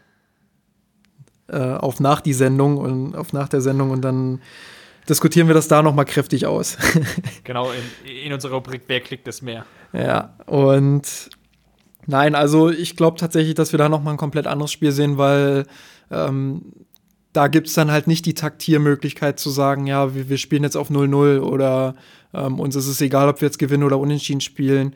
[1.48, 4.40] äh, auf nach die Sendung und auf nach der Sendung und dann
[5.08, 6.76] diskutieren wir das da nochmal kräftig aus.
[7.44, 9.64] genau, in, in unserer Rubrik Wer klickt es mehr?
[9.92, 11.30] Ja, und
[12.06, 15.64] nein, also ich glaube tatsächlich, dass wir da nochmal ein komplett anderes Spiel sehen, weil
[16.10, 16.72] ähm,
[17.32, 20.76] da gibt es dann halt nicht die Taktiermöglichkeit zu sagen, ja, wir, wir spielen jetzt
[20.76, 21.94] auf 0-0 oder
[22.32, 24.94] ähm, uns ist es egal, ob wir jetzt gewinnen oder unentschieden spielen.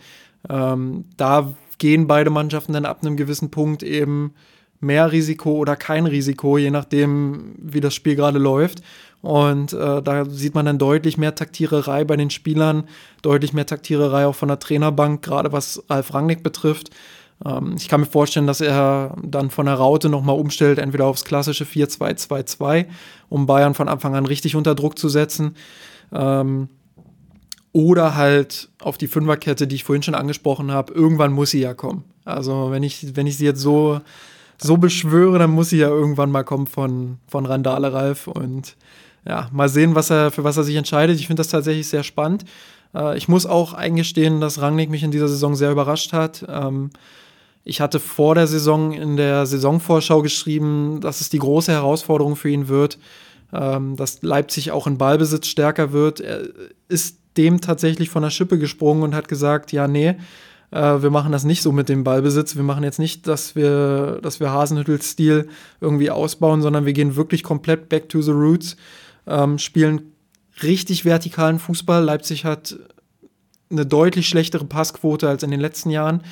[0.48, 4.32] Ähm, da gehen beide Mannschaften dann ab einem gewissen Punkt eben
[4.80, 8.82] mehr Risiko oder kein Risiko, je nachdem, wie das Spiel gerade läuft.
[9.22, 12.84] Und äh, da sieht man dann deutlich mehr Taktiererei bei den Spielern,
[13.22, 16.90] deutlich mehr Taktiererei auch von der Trainerbank, gerade was Ralf Rangnick betrifft.
[17.44, 21.24] Ähm, ich kann mir vorstellen, dass er dann von der Raute nochmal umstellt, entweder aufs
[21.24, 22.86] klassische 4-2-2-2,
[23.28, 25.54] um Bayern von Anfang an richtig unter Druck zu setzen.
[26.12, 26.68] Ähm,
[27.72, 30.92] oder halt auf die Fünferkette, die ich vorhin schon angesprochen habe.
[30.92, 32.04] Irgendwann muss sie ja kommen.
[32.24, 34.00] Also wenn ich, wenn ich sie jetzt so,
[34.58, 38.26] so beschwöre, dann muss sie ja irgendwann mal kommen von, von Randale Ralf.
[38.26, 38.76] Und
[39.26, 41.18] ja, mal sehen, was er, für was er sich entscheidet.
[41.18, 42.44] Ich finde das tatsächlich sehr spannend.
[42.94, 46.44] Äh, ich muss auch eingestehen, dass Rangnick mich in dieser Saison sehr überrascht hat.
[46.48, 46.90] Ähm,
[47.64, 52.48] ich hatte vor der Saison in der Saisonvorschau geschrieben, dass es die große Herausforderung für
[52.48, 52.98] ihn wird,
[53.52, 56.20] ähm, dass Leipzig auch in Ballbesitz stärker wird.
[56.20, 56.48] Er
[56.88, 60.16] ist dem tatsächlich von der Schippe gesprungen und hat gesagt, ja, nee,
[60.70, 62.56] äh, wir machen das nicht so mit dem Ballbesitz.
[62.56, 65.48] Wir machen jetzt nicht, dass wir, dass wir Hasenhüttels-Stil
[65.80, 68.76] irgendwie ausbauen, sondern wir gehen wirklich komplett back to the roots,
[69.26, 70.12] ähm, spielen
[70.62, 72.02] richtig vertikalen Fußball.
[72.04, 72.76] Leipzig hat
[73.70, 76.22] eine deutlich schlechtere Passquote als in den letzten Jahren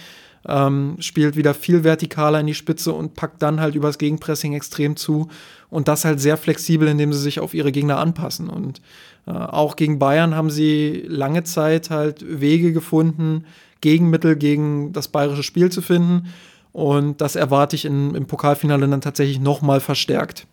[0.46, 4.96] ähm, spielt wieder viel vertikaler in die Spitze und packt dann halt übers Gegenpressing extrem
[4.96, 5.28] zu
[5.70, 8.48] und das halt sehr flexibel, indem sie sich auf ihre Gegner anpassen.
[8.48, 8.80] Und
[9.26, 13.44] äh, auch gegen Bayern haben sie lange Zeit halt Wege gefunden,
[13.80, 16.28] Gegenmittel gegen das bayerische Spiel zu finden.
[16.72, 20.46] Und das erwarte ich in, im Pokalfinale dann tatsächlich nochmal verstärkt.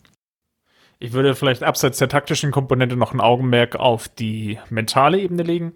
[1.00, 5.74] Ich würde vielleicht abseits der taktischen Komponente noch ein Augenmerk auf die mentale Ebene legen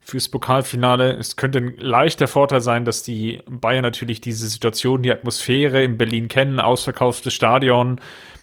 [0.00, 1.12] fürs Pokalfinale.
[1.12, 5.98] Es könnte ein leichter Vorteil sein, dass die Bayern natürlich diese Situation, die Atmosphäre in
[5.98, 8.00] Berlin kennen, ausverkauftes Stadion,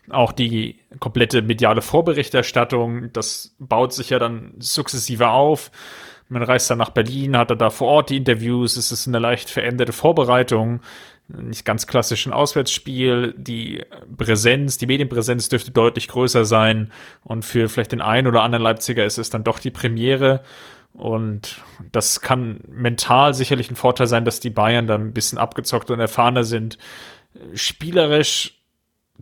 [0.09, 5.71] auch die komplette mediale Vorberichterstattung, das baut sich ja dann sukzessive auf.
[6.27, 9.49] Man reist dann nach Berlin, hat da vor Ort die Interviews, es ist eine leicht
[9.49, 10.81] veränderte Vorbereitung,
[11.27, 13.83] nicht ganz klassisch ein Auswärtsspiel, die
[14.17, 16.91] Präsenz, die Medienpräsenz dürfte deutlich größer sein
[17.23, 20.43] und für vielleicht den einen oder anderen Leipziger ist es dann doch die Premiere
[20.93, 25.89] und das kann mental sicherlich ein Vorteil sein, dass die Bayern dann ein bisschen abgezockt
[25.89, 26.77] und erfahrener sind.
[27.55, 28.61] Spielerisch,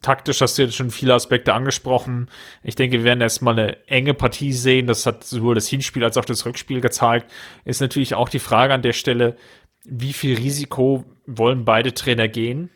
[0.01, 2.29] taktisch hast du jetzt schon viele Aspekte angesprochen.
[2.61, 4.87] Ich denke, wir werden erstmal eine enge Partie sehen.
[4.87, 7.31] Das hat sowohl das Hinspiel als auch das Rückspiel gezeigt.
[7.63, 9.37] Ist natürlich auch die Frage an der Stelle,
[9.85, 11.05] wie viel Risiko
[11.37, 12.69] wollen beide Trainer gehen?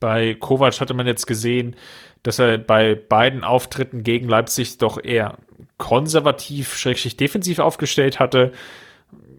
[0.00, 1.76] Bei Kovac hatte man jetzt gesehen,
[2.22, 5.38] dass er bei beiden Auftritten gegen Leipzig doch eher
[5.78, 8.52] konservativ, schrägstrich defensiv aufgestellt hatte.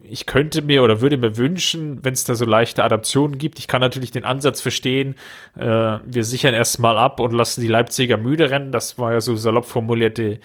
[0.03, 3.59] Ich könnte mir oder würde mir wünschen, wenn es da so leichte Adaptionen gibt.
[3.59, 5.15] Ich kann natürlich den Ansatz verstehen,
[5.57, 5.65] äh,
[6.05, 8.71] wir sichern erstmal ab und lassen die Leipziger müde rennen.
[8.71, 10.39] Das war ja so salopp formuliert die,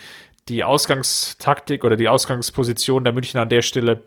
[0.48, 4.02] die Ausgangstaktik oder die Ausgangsposition der München an der Stelle.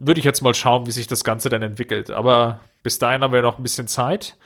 [0.00, 2.10] Würde ich jetzt mal schauen, wie sich das Ganze dann entwickelt.
[2.10, 4.36] Aber bis dahin haben wir noch ein bisschen Zeit.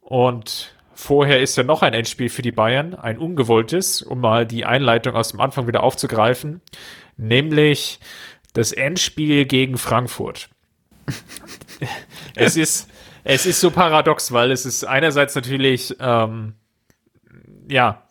[0.00, 4.64] Und Vorher ist ja noch ein Endspiel für die Bayern, ein ungewolltes, um mal die
[4.64, 6.62] Einleitung aus dem Anfang wieder aufzugreifen,
[7.18, 8.00] nämlich
[8.54, 10.48] das Endspiel gegen Frankfurt.
[12.34, 12.88] es ist,
[13.24, 16.54] es ist so paradox, weil es ist einerseits natürlich, ähm,
[17.68, 18.08] ja,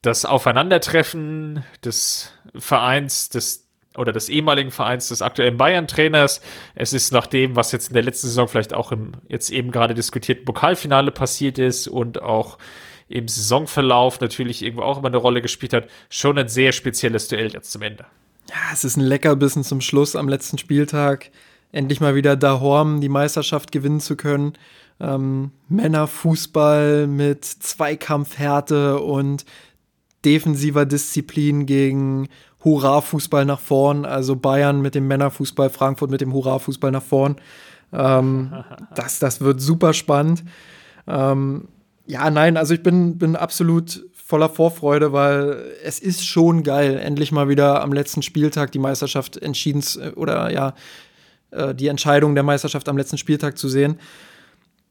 [0.00, 6.40] das Aufeinandertreffen des Vereins, des oder des ehemaligen Vereins des aktuellen Bayern-Trainers.
[6.74, 9.70] Es ist nach dem, was jetzt in der letzten Saison vielleicht auch im jetzt eben
[9.70, 12.58] gerade diskutierten Pokalfinale passiert ist und auch
[13.08, 17.52] im Saisonverlauf natürlich irgendwo auch immer eine Rolle gespielt hat, schon ein sehr spezielles Duell
[17.52, 18.06] jetzt zum Ende.
[18.48, 21.30] Ja, es ist ein Leckerbissen zum Schluss am letzten Spieltag.
[21.72, 24.54] Endlich mal wieder Dahorm die Meisterschaft gewinnen zu können.
[25.00, 29.44] Ähm, Männerfußball mit Zweikampfhärte und
[30.24, 32.28] defensiver Disziplin gegen
[32.64, 37.36] Hurra-Fußball nach vorn, also Bayern mit dem Männerfußball, Frankfurt mit dem Hurra-Fußball nach vorn.
[37.92, 38.52] Ähm,
[38.94, 40.44] das, das wird super spannend.
[41.06, 41.68] Ähm,
[42.06, 47.32] ja, nein, also ich bin, bin absolut voller Vorfreude, weil es ist schon geil, endlich
[47.32, 49.82] mal wieder am letzten Spieltag die Meisterschaft entschieden
[50.14, 50.74] oder ja,
[51.50, 53.98] äh, die Entscheidung der Meisterschaft am letzten Spieltag zu sehen.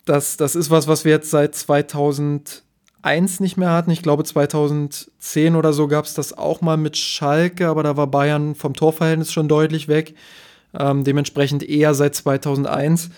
[0.05, 2.63] Das, das ist was, was wir jetzt seit 2000
[3.01, 3.91] 1 nicht mehr hatten.
[3.91, 8.07] Ich glaube, 2010 oder so gab es das auch mal mit Schalke, aber da war
[8.07, 10.15] Bayern vom Torverhältnis schon deutlich weg.
[10.77, 13.09] Ähm, dementsprechend eher seit 2001.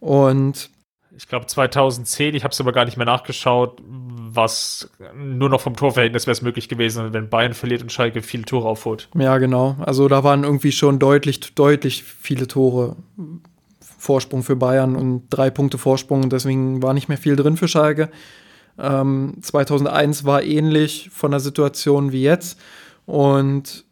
[0.00, 0.70] Und
[1.16, 5.74] ich glaube 2010, ich habe es aber gar nicht mehr nachgeschaut, was nur noch vom
[5.74, 9.08] Torverhältnis wäre es möglich gewesen, wenn Bayern verliert und Schalke viele Tore aufholt.
[9.14, 9.76] Ja, genau.
[9.80, 12.96] Also da waren irgendwie schon deutlich, deutlich viele Tore
[13.98, 16.30] Vorsprung für Bayern und drei Punkte Vorsprung.
[16.30, 18.10] Deswegen war nicht mehr viel drin für Schalke.
[18.78, 22.58] Ähm, 2001 war ähnlich von der Situation wie jetzt.
[23.06, 23.84] Und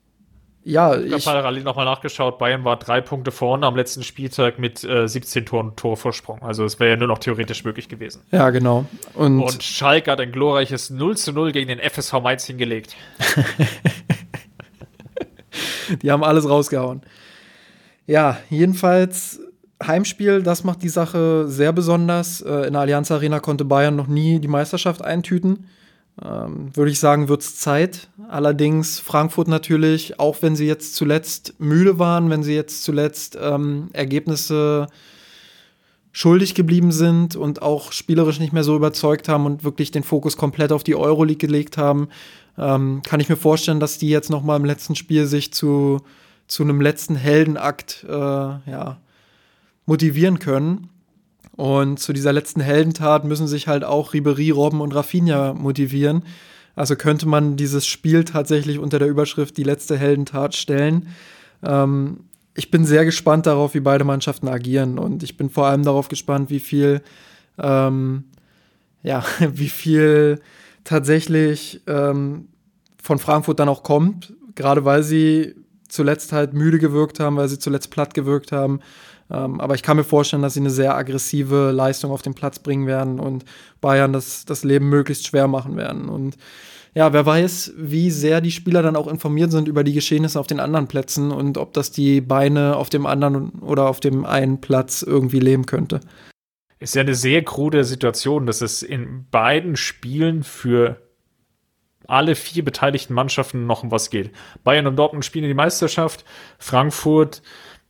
[0.69, 2.39] ja, ich habe parallel nochmal nachgeschaut.
[2.39, 6.43] Bayern war drei Punkte vorne am letzten Spieltag mit äh, 17 Toren Torvorsprung.
[6.43, 8.23] Also es wäre ja nur noch theoretisch möglich gewesen.
[8.33, 8.85] Ja, genau.
[9.15, 12.97] Und, Und Schalke hat ein glorreiches 0 zu 0 gegen den FSV Mainz hingelegt.
[16.03, 17.03] die haben alles rausgehauen.
[18.09, 19.41] Ja, jedenfalls
[19.85, 22.41] Heimspiel, das macht die Sache sehr besonders.
[22.41, 25.67] Äh, in der Allianz Arena konnte Bayern noch nie die Meisterschaft eintüten
[26.25, 28.09] ähm, würde ich sagen, wird es Zeit.
[28.29, 33.91] Allerdings Frankfurt natürlich, auch wenn sie jetzt zuletzt müde waren, wenn sie jetzt zuletzt ähm,
[33.93, 34.87] Ergebnisse
[36.13, 40.39] schuldig geblieben sind und auch spielerisch nicht mehr so überzeugt haben und wirklich den Fokus
[40.39, 42.09] komplett auf die Euroleague gelegt haben,
[42.57, 46.01] ähm, kann ich mir vorstellen, dass die jetzt noch mal im letzten Spiel sich zu,
[46.47, 48.97] zu einem letzten Heldenakt äh, ja,
[49.87, 50.89] motivieren können.
[51.53, 56.23] Und zu dieser letzten Heldentat müssen sich halt auch Ribery, Robben und Rafinha motivieren.
[56.75, 61.09] Also könnte man dieses Spiel tatsächlich unter der Überschrift die letzte Heldentat stellen.
[61.63, 64.99] Ähm, ich bin sehr gespannt darauf, wie beide Mannschaften agieren.
[64.99, 67.01] Und ich bin vor allem darauf gespannt, wie viel,
[67.59, 68.25] ähm,
[69.03, 70.41] ja, wie viel
[70.85, 72.49] tatsächlich ähm,
[73.03, 74.35] von Frankfurt dann auch kommt.
[74.55, 75.55] Gerade weil sie
[75.89, 78.81] zuletzt halt müde gewirkt haben, weil sie zuletzt platt gewirkt haben.
[79.31, 82.59] Ähm, aber ich kann mir vorstellen, dass sie eine sehr aggressive Leistung auf den Platz
[82.59, 83.45] bringen werden und
[83.81, 86.09] Bayern das, das Leben möglichst schwer machen werden.
[86.09, 86.37] Und
[86.95, 90.47] ja, wer weiß, wie sehr die Spieler dann auch informiert sind über die Geschehnisse auf
[90.47, 94.61] den anderen Plätzen und ob das die Beine auf dem anderen oder auf dem einen
[94.61, 96.01] Platz irgendwie leben könnte.
[96.79, 101.03] Ist ja eine sehr krude Situation, dass es in beiden Spielen für
[102.07, 104.31] alle vier beteiligten Mannschaften noch um was geht.
[104.65, 106.25] Bayern und Dortmund spielen die Meisterschaft,
[106.59, 107.43] Frankfurt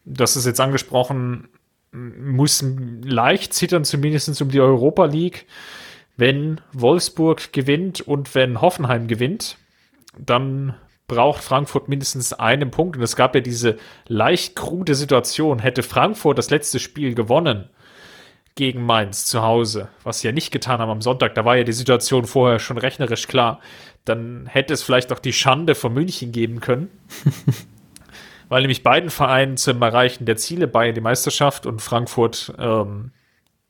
[0.06, 1.48] das ist jetzt angesprochen,
[1.92, 2.64] muss
[3.02, 5.46] leicht zittern, zumindest um die Europa League.
[6.16, 9.58] Wenn Wolfsburg gewinnt und wenn Hoffenheim gewinnt,
[10.18, 10.74] dann
[11.08, 12.96] braucht Frankfurt mindestens einen Punkt.
[12.96, 15.58] Und es gab ja diese leicht krude Situation.
[15.58, 17.68] Hätte Frankfurt das letzte Spiel gewonnen
[18.54, 21.64] gegen Mainz zu Hause, was sie ja nicht getan haben am Sonntag, da war ja
[21.64, 23.60] die Situation vorher schon rechnerisch klar,
[24.06, 26.88] dann hätte es vielleicht auch die Schande von München geben können.
[28.48, 33.12] weil nämlich beiden Vereinen zum Erreichen der Ziele, Bayern die Meisterschaft und Frankfurt ähm,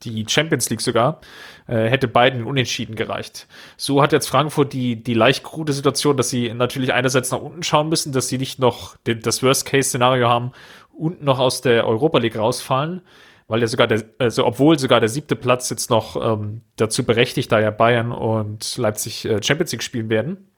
[0.02, 1.20] die Champions League sogar,
[1.66, 3.46] äh, hätte beiden Unentschieden gereicht.
[3.76, 7.62] So hat jetzt Frankfurt die, die leicht krude Situation, dass sie natürlich einerseits nach unten
[7.62, 10.52] schauen müssen, dass sie nicht noch den, das Worst-Case-Szenario haben,
[10.92, 13.02] unten noch aus der Europa League rausfallen,
[13.48, 17.50] weil ja sogar der, also obwohl sogar der siebte Platz jetzt noch ähm, dazu berechtigt,
[17.50, 20.48] da ja Bayern und Leipzig äh, Champions League spielen werden.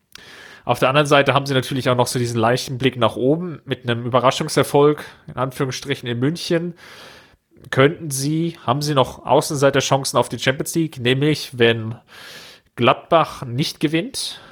[0.69, 3.63] Auf der anderen Seite haben sie natürlich auch noch so diesen leichten Blick nach oben
[3.65, 6.75] mit einem Überraschungserfolg, in Anführungsstrichen, in München.
[7.71, 11.95] Könnten sie, haben sie noch Außenseiterchancen auf die Champions League, nämlich wenn
[12.77, 14.43] Gladbach nicht gewinnt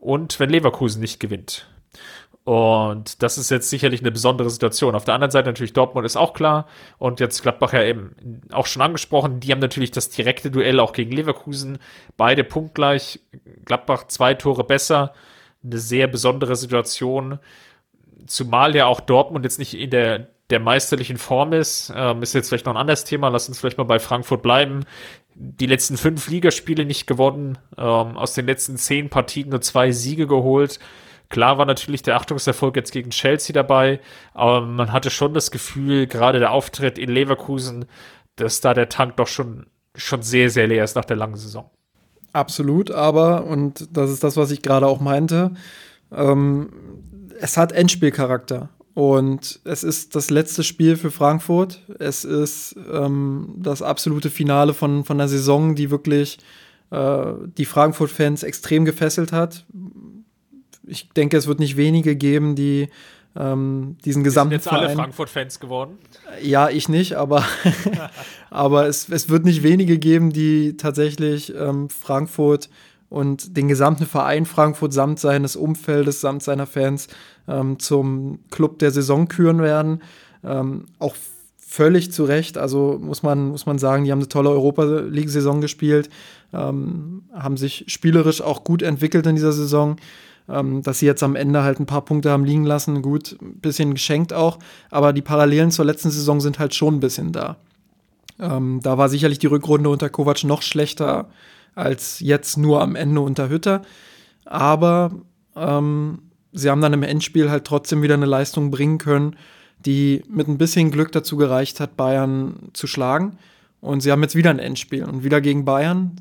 [0.00, 1.66] und wenn Leverkusen nicht gewinnt.
[2.44, 4.94] Und das ist jetzt sicherlich eine besondere Situation.
[4.94, 6.66] Auf der anderen Seite natürlich Dortmund ist auch klar.
[6.96, 9.40] Und jetzt Gladbach ja eben auch schon angesprochen.
[9.40, 11.78] Die haben natürlich das direkte Duell auch gegen Leverkusen.
[12.16, 13.20] Beide punktgleich.
[13.66, 15.12] Gladbach zwei Tore besser
[15.64, 17.38] eine sehr besondere Situation,
[18.26, 21.92] zumal ja auch Dortmund jetzt nicht in der, der meisterlichen Form ist.
[21.94, 24.84] Ähm, ist jetzt vielleicht noch ein anderes Thema, lass uns vielleicht mal bei Frankfurt bleiben.
[25.34, 30.26] Die letzten fünf Ligaspiele nicht gewonnen, ähm, aus den letzten zehn Partien nur zwei Siege
[30.26, 30.78] geholt.
[31.30, 34.00] Klar war natürlich der Achtungserfolg jetzt gegen Chelsea dabei,
[34.34, 37.86] aber man hatte schon das Gefühl, gerade der Auftritt in Leverkusen,
[38.36, 41.70] dass da der Tank doch schon, schon sehr, sehr leer ist nach der langen Saison.
[42.32, 45.52] Absolut, aber, und das ist das, was ich gerade auch meinte,
[46.10, 46.70] ähm,
[47.40, 48.68] es hat Endspielcharakter.
[48.94, 51.80] Und es ist das letzte Spiel für Frankfurt.
[51.98, 56.38] Es ist ähm, das absolute Finale von, von der Saison, die wirklich
[56.90, 59.64] äh, die Frankfurt-Fans extrem gefesselt hat.
[60.86, 62.90] Ich denke, es wird nicht wenige geben, die
[63.34, 64.86] ähm, diesen gesamten sind jetzt Verein.
[64.88, 65.98] alle Frankfurt-Fans geworden?
[66.40, 67.44] Ja, ich nicht, aber,
[68.50, 72.70] aber es, es wird nicht wenige geben, die tatsächlich ähm, Frankfurt
[73.08, 77.08] und den gesamten Verein Frankfurt samt seines Umfeldes, samt seiner Fans
[77.46, 80.02] ähm, zum Club der Saison küren werden.
[80.42, 81.14] Ähm, auch
[81.58, 82.56] völlig zu Recht.
[82.58, 86.10] Also muss man, muss man sagen, die haben eine tolle Europa League-Saison gespielt,
[86.52, 89.96] ähm, haben sich spielerisch auch gut entwickelt in dieser Saison.
[90.52, 93.60] Ähm, dass sie jetzt am Ende halt ein paar Punkte haben liegen lassen, gut, ein
[93.60, 94.58] bisschen geschenkt auch,
[94.90, 97.56] aber die Parallelen zur letzten Saison sind halt schon ein bisschen da.
[98.38, 101.28] Ähm, da war sicherlich die Rückrunde unter Kovac noch schlechter
[101.74, 103.82] als jetzt nur am Ende unter Hütter.
[104.44, 105.12] Aber
[105.56, 106.18] ähm,
[106.52, 109.36] sie haben dann im Endspiel halt trotzdem wieder eine Leistung bringen können,
[109.84, 113.38] die mit ein bisschen Glück dazu gereicht hat, Bayern zu schlagen.
[113.80, 116.16] Und sie haben jetzt wieder ein Endspiel und wieder gegen Bayern.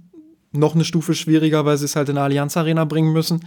[0.52, 3.42] Noch eine Stufe schwieriger, weil sie es halt in der Allianz Arena bringen müssen.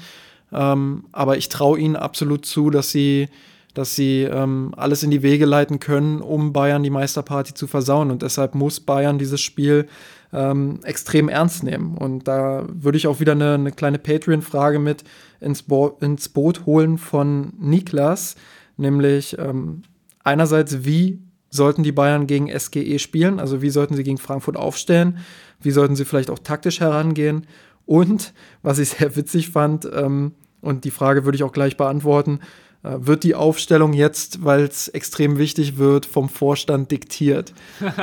[0.54, 3.28] Ähm, aber ich traue ihnen absolut zu, dass sie,
[3.74, 8.10] dass sie ähm, alles in die Wege leiten können, um Bayern die Meisterparty zu versauen.
[8.10, 9.88] Und deshalb muss Bayern dieses Spiel
[10.32, 11.96] ähm, extrem ernst nehmen.
[11.96, 15.04] Und da würde ich auch wieder eine, eine kleine Patreon-Frage mit
[15.40, 18.36] ins, Bo ins Boot holen von Niklas,
[18.76, 19.82] nämlich ähm,
[20.22, 23.38] einerseits, wie sollten die Bayern gegen SGE spielen?
[23.38, 25.18] Also wie sollten sie gegen Frankfurt aufstellen?
[25.60, 27.46] Wie sollten sie vielleicht auch taktisch herangehen?
[27.86, 30.32] Und was ich sehr witzig fand, ähm,
[30.64, 32.40] und die Frage würde ich auch gleich beantworten,
[32.82, 37.52] äh, wird die Aufstellung jetzt, weil es extrem wichtig wird, vom Vorstand diktiert?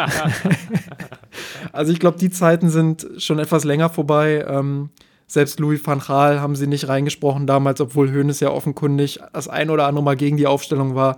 [1.72, 4.46] also ich glaube, die Zeiten sind schon etwas länger vorbei.
[4.48, 4.90] Ähm,
[5.28, 9.70] selbst Louis van Gaal haben sie nicht reingesprochen damals, obwohl Hoeneß ja offenkundig das ein
[9.70, 11.18] oder andere Mal gegen die Aufstellung war.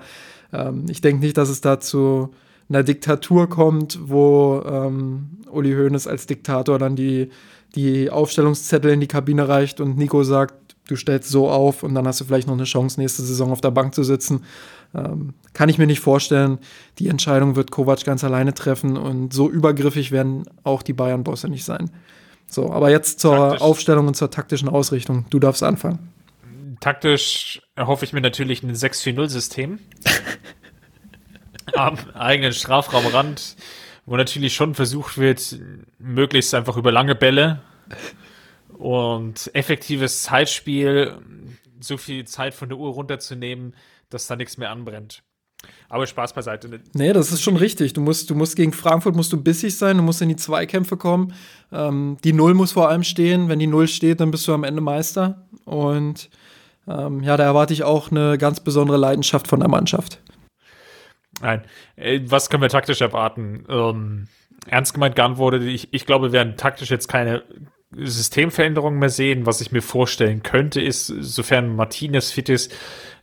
[0.52, 2.32] Ähm, ich denke nicht, dass es da zu
[2.70, 7.30] einer Diktatur kommt, wo ähm, Uli Hoeneß als Diktator dann die,
[7.76, 10.54] die Aufstellungszettel in die Kabine reicht und Nico sagt,
[10.88, 13.62] du stellst so auf und dann hast du vielleicht noch eine Chance, nächste Saison auf
[13.62, 14.44] der Bank zu sitzen.
[14.94, 16.60] Ähm, kann ich mir nicht vorstellen.
[17.00, 21.64] Die Entscheidung wird Kovac ganz alleine treffen und so übergriffig werden auch die Bayern-Bosse nicht
[21.64, 21.90] sein.
[22.48, 23.62] So, aber jetzt zur Taktisch.
[23.62, 25.26] Aufstellung und zur taktischen Ausrichtung.
[25.30, 26.00] Du darfst anfangen.
[26.80, 29.80] Taktisch erhoffe ich mir natürlich ein 6-4-0-System.
[31.76, 33.56] Am eigenen Strafraumrand,
[34.06, 35.58] wo natürlich schon versucht wird,
[35.98, 37.62] möglichst einfach über lange Bälle
[38.78, 41.18] und effektives Zeitspiel,
[41.80, 43.76] so viel Zeit von der Uhr runterzunehmen,
[44.10, 45.24] dass da nichts mehr anbrennt.
[45.90, 46.82] Aber Spaß beiseite.
[46.94, 47.94] Nee, das ist schon richtig.
[47.94, 50.98] Du musst, du musst gegen Frankfurt musst du bissig sein, du musst in die Zweikämpfe
[50.98, 51.34] kommen.
[51.72, 53.48] Ähm, die Null muss vor allem stehen.
[53.48, 55.48] Wenn die Null steht, dann bist du am Ende Meister.
[55.66, 56.30] Und
[56.88, 60.22] ähm, ja, da erwarte ich auch eine ganz besondere Leidenschaft von der Mannschaft.
[61.42, 61.64] Nein,
[61.96, 63.66] äh, was können wir taktisch erwarten?
[63.70, 64.28] Ähm,
[64.68, 67.44] ernst gemeint geantwortet, ich, ich glaube, wir werden taktisch jetzt keine
[67.98, 69.46] Systemveränderungen mehr sehen.
[69.46, 72.74] Was ich mir vorstellen könnte, ist, sofern Martinez fit ist,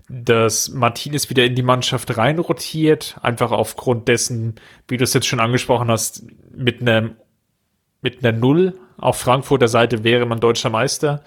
[0.09, 4.57] dass Martinez wieder in die Mannschaft reinrotiert, einfach aufgrund dessen,
[4.89, 7.17] wie du es jetzt schon angesprochen hast, mit einem
[8.03, 11.23] mit einer Null auf Frankfurter Seite wäre man deutscher Meister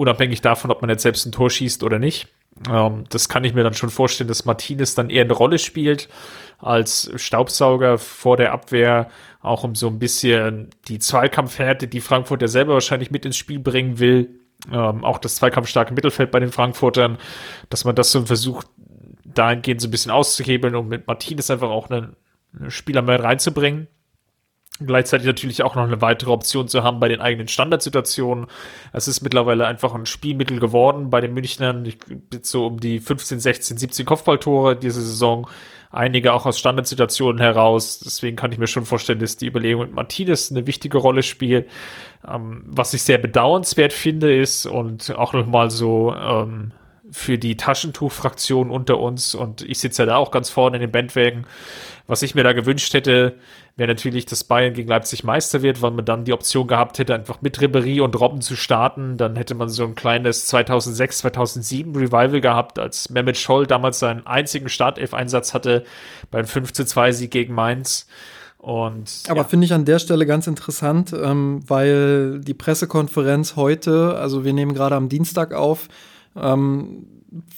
[0.00, 2.28] unabhängig davon, ob man jetzt selbst ein Tor schießt oder nicht.
[2.68, 6.08] Ähm, das kann ich mir dann schon vorstellen, dass Martinez dann eher eine Rolle spielt
[6.58, 9.08] als Staubsauger vor der Abwehr,
[9.40, 13.58] auch um so ein bisschen die Zweikampfhärte, die Frankfurt ja selber wahrscheinlich mit ins Spiel
[13.58, 14.40] bringen will,
[14.70, 17.16] ähm, auch das zweikampfstarke Mittelfeld bei den Frankfurtern,
[17.70, 18.66] dass man das so versucht,
[19.24, 22.14] dahingehend so ein bisschen auszuhebeln, um mit Martinez einfach auch einen,
[22.58, 23.88] einen Spieler mehr reinzubringen
[24.86, 28.46] gleichzeitig natürlich auch noch eine weitere Option zu haben bei den eigenen Standardsituationen.
[28.92, 31.84] Es ist mittlerweile einfach ein Spielmittel geworden bei den Münchnern.
[31.84, 31.98] Ich
[32.42, 35.48] so um die 15, 16, 17 Kopfballtore diese Saison.
[35.92, 37.98] Einige auch aus Standardsituationen heraus.
[37.98, 41.68] Deswegen kann ich mir schon vorstellen, dass die Überlegung mit Martinez eine wichtige Rolle spielt.
[42.26, 46.72] Ähm, was ich sehr bedauernswert finde, ist und auch nochmal so ähm,
[47.12, 50.92] für die Taschentuchfraktion unter uns und ich sitze ja da auch ganz vorne in den
[50.92, 51.46] Bandwagen.
[52.06, 53.36] Was ich mir da gewünscht hätte,
[53.76, 57.14] wäre natürlich, dass Bayern gegen Leipzig Meister wird, weil man dann die Option gehabt hätte,
[57.14, 59.16] einfach mit Ribery und Robben zu starten.
[59.16, 64.26] Dann hätte man so ein kleines 2006, 2007 Revival gehabt, als Mehmet Scholl damals seinen
[64.26, 65.84] einzigen Startelf-Einsatz hatte
[66.30, 68.06] beim 5 zu 2 Sieg gegen Mainz.
[68.58, 69.44] Und, Aber ja.
[69.44, 74.74] finde ich an der Stelle ganz interessant, ähm, weil die Pressekonferenz heute, also wir nehmen
[74.74, 75.88] gerade am Dienstag auf,
[76.36, 77.06] ähm,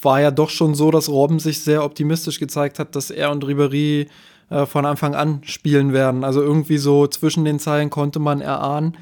[0.03, 3.47] war ja doch schon so, dass Robben sich sehr optimistisch gezeigt hat, dass er und
[3.47, 4.09] Ribery
[4.51, 6.25] äh, von Anfang an spielen werden.
[6.25, 8.97] Also irgendwie so zwischen den Zeilen konnte man erahnen,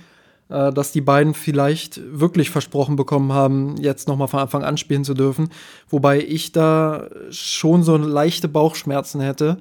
[0.49, 5.05] äh, dass die beiden vielleicht wirklich versprochen bekommen haben, jetzt nochmal von Anfang an spielen
[5.05, 5.49] zu dürfen.
[5.89, 9.59] Wobei ich da schon so leichte Bauchschmerzen hätte.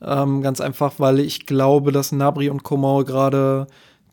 [0.00, 3.66] Ähm, ganz einfach, weil ich glaube, dass Nabri und Komau gerade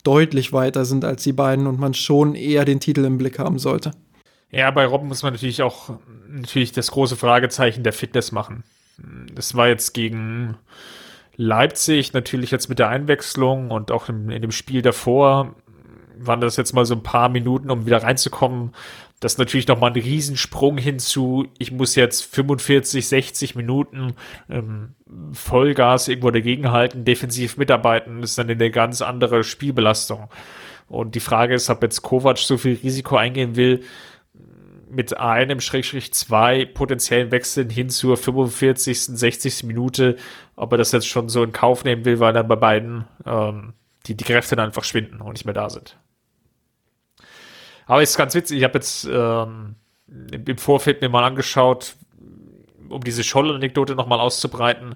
[0.03, 3.59] deutlich weiter sind als die beiden und man schon eher den Titel im Blick haben
[3.59, 3.91] sollte.
[4.51, 5.97] Ja, bei Robben muss man natürlich auch
[6.29, 8.63] natürlich das große Fragezeichen der Fitness machen.
[9.33, 10.57] Das war jetzt gegen
[11.35, 15.55] Leipzig natürlich jetzt mit der Einwechslung und auch in, in dem Spiel davor
[16.17, 18.73] waren das jetzt mal so ein paar Minuten, um wieder reinzukommen.
[19.19, 21.47] Das ist natürlich nochmal ein Riesensprung hinzu.
[21.57, 24.13] Ich muss jetzt 45, 60 Minuten
[24.49, 24.95] ähm,
[25.31, 28.21] Vollgas irgendwo dagegenhalten, defensiv mitarbeiten.
[28.21, 30.29] Das ist dann eine ganz andere Spielbelastung.
[30.87, 33.83] Und die Frage ist, ob jetzt Kovac so viel Risiko eingehen will,
[34.89, 39.63] mit einem Schrägstrich zwei potenziellen Wechseln hin zur 45., 60.
[39.63, 40.17] Minute,
[40.55, 43.73] ob er das jetzt schon so in Kauf nehmen will, weil dann bei beiden ähm,
[44.05, 45.97] die, die Kräfte dann einfach schwinden und nicht mehr da sind.
[47.87, 49.75] Aber ist ganz witzig, ich habe jetzt ähm,
[50.07, 51.95] im Vorfeld mir mal angeschaut,
[52.89, 54.95] um diese Scholl-Anekdote nochmal auszubreiten.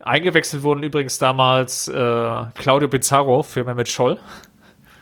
[0.00, 4.18] Eingewechselt wurden übrigens damals äh, Claudio Pizarro für Mehmet Scholl.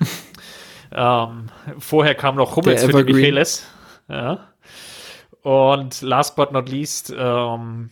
[0.93, 1.47] ähm,
[1.79, 3.67] vorher kam noch Hummels für die Micheles.
[4.09, 4.49] Ja.
[5.43, 7.91] Und last but not least, ähm,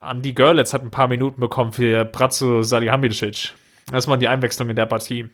[0.00, 3.52] Andy Görlitz hat ein paar Minuten bekommen für Bratzo Salihamidzic.
[3.90, 5.28] Das waren die Einwechslungen in der Partie.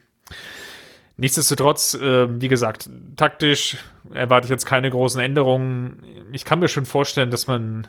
[1.19, 3.77] Nichtsdestotrotz, äh, wie gesagt, taktisch
[4.13, 6.03] erwarte ich jetzt keine großen Änderungen.
[6.33, 7.87] Ich kann mir schon vorstellen, dass man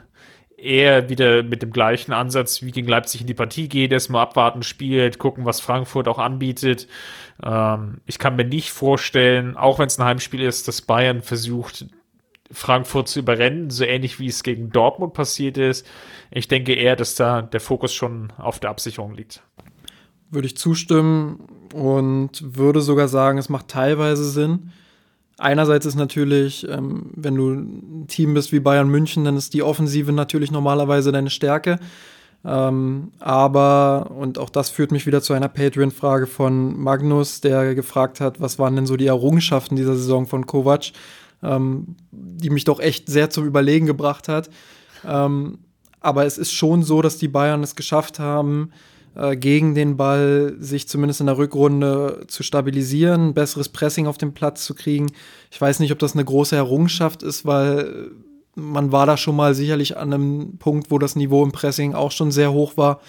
[0.57, 4.63] eher wieder mit dem gleichen Ansatz wie gegen Leipzig in die Partie geht, erstmal abwarten,
[4.63, 6.87] spielt, gucken, was Frankfurt auch anbietet.
[7.43, 11.85] Ähm, ich kann mir nicht vorstellen, auch wenn es ein Heimspiel ist, dass Bayern versucht,
[12.51, 15.85] Frankfurt zu überrennen, so ähnlich wie es gegen Dortmund passiert ist.
[16.31, 19.41] Ich denke eher, dass da der Fokus schon auf der Absicherung liegt.
[20.29, 24.71] Würde ich zustimmen und würde sogar sagen, es macht teilweise Sinn.
[25.37, 29.61] Einerseits ist natürlich, ähm, wenn du ein Team bist wie Bayern München, dann ist die
[29.61, 31.79] Offensive natürlich normalerweise deine Stärke.
[32.43, 38.19] Ähm, aber, und auch das führt mich wieder zu einer Patreon-Frage von Magnus, der gefragt
[38.19, 40.91] hat, was waren denn so die Errungenschaften dieser Saison von Kovac,
[41.43, 44.49] ähm, die mich doch echt sehr zum Überlegen gebracht hat.
[45.05, 45.59] Ähm,
[45.99, 48.71] aber es ist schon so, dass die Bayern es geschafft haben,
[49.15, 54.33] äh, gegen den Ball sich zumindest in der Rückrunde zu stabilisieren, besseres Pressing auf den
[54.33, 55.07] Platz zu kriegen.
[55.51, 58.11] Ich weiß nicht, ob das eine große Errungenschaft ist, weil
[58.55, 62.11] man war da schon mal sicherlich an einem Punkt, wo das Niveau im Pressing auch
[62.11, 63.01] schon sehr hoch war.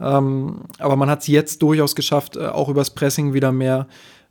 [0.00, 3.86] Ähm, aber man hat es jetzt durchaus geschafft, äh, auch übers Pressing wieder mehr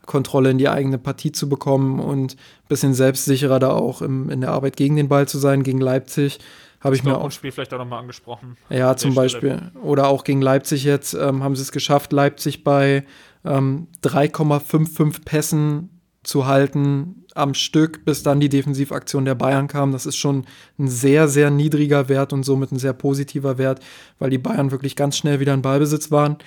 [0.05, 4.41] Kontrolle in die eigene Partie zu bekommen und ein bisschen selbstsicherer da auch im, in
[4.41, 6.39] der Arbeit gegen den Ball zu sein, gegen Leipzig.
[6.81, 7.31] Habe ich mir auch.
[7.31, 8.57] Spiel vielleicht auch nochmal angesprochen.
[8.69, 9.71] Ja, zum Beispiel.
[9.81, 13.05] Oder auch gegen Leipzig jetzt ähm, haben sie es geschafft, Leipzig bei
[13.45, 19.93] ähm, 3,55 Pässen zu halten am Stück, bis dann die Defensivaktion der Bayern kam.
[19.93, 20.45] Das ist schon
[20.77, 23.79] ein sehr, sehr niedriger Wert und somit ein sehr positiver Wert,
[24.19, 26.37] weil die Bayern wirklich ganz schnell wieder in Ballbesitz waren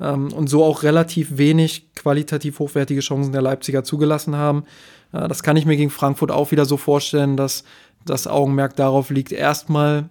[0.00, 4.64] ähm, und so auch relativ wenig qualitativ hochwertige Chancen der Leipziger zugelassen haben.
[5.12, 7.64] Äh, das kann ich mir gegen Frankfurt auch wieder so vorstellen, dass
[8.04, 10.08] das Augenmerk darauf liegt, erstmal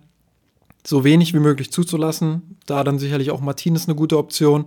[0.86, 2.58] so wenig wie möglich zuzulassen.
[2.66, 4.66] Da dann sicherlich auch Martinez eine gute Option.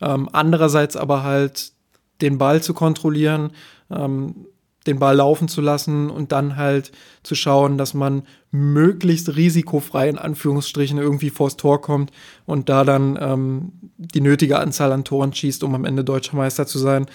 [0.00, 1.72] Ähm, andererseits aber halt
[2.20, 3.50] den Ball zu kontrollieren,
[3.90, 4.46] ähm,
[4.88, 6.90] den Ball laufen zu lassen und dann halt
[7.22, 12.10] zu schauen, dass man möglichst risikofrei in Anführungsstrichen irgendwie vors Tor kommt
[12.46, 16.66] und da dann ähm, die nötige Anzahl an Toren schießt, um am Ende deutscher Meister
[16.66, 17.06] zu sein.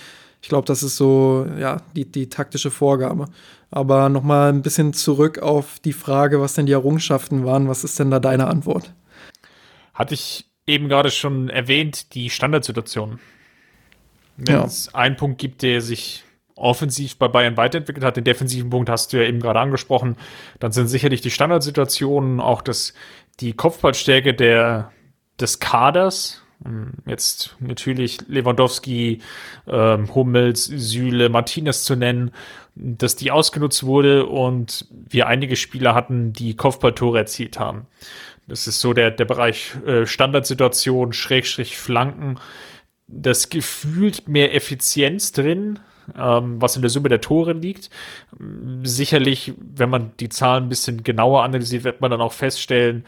[0.41, 3.25] Ich glaube, das ist so ja die, die taktische Vorgabe.
[3.71, 7.67] Aber nochmal ein bisschen zurück auf die Frage, was denn die Errungenschaften waren.
[7.67, 8.93] Was ist denn da deine Antwort?
[9.93, 13.19] Hatte ich eben gerade schon erwähnt, die Standardsituation.
[14.37, 14.65] Wenn ja.
[14.65, 16.23] es einen Punkt gibt, der sich
[16.55, 20.17] offensiv bei Bayern weiterentwickelt hat, den defensiven Punkt hast du ja eben gerade angesprochen,
[20.59, 22.93] dann sind sicherlich die Standardsituationen, auch das,
[23.39, 24.91] die Kopfballstärke der,
[25.39, 26.43] des Kaders,
[27.05, 29.19] Jetzt natürlich Lewandowski,
[29.67, 32.31] ähm, Hummels, Süle, Martinez zu nennen,
[32.75, 37.87] dass die ausgenutzt wurde und wir einige Spieler hatten, die Kopfballtore erzielt haben.
[38.47, 42.39] Das ist so der, der Bereich äh, Standardsituation, Schrägstrich Flanken.
[43.07, 45.79] Das gefühlt mehr Effizienz drin,
[46.17, 47.89] ähm, was in der Summe der Tore liegt.
[48.83, 53.05] Sicherlich, wenn man die Zahlen ein bisschen genauer analysiert, wird man dann auch feststellen,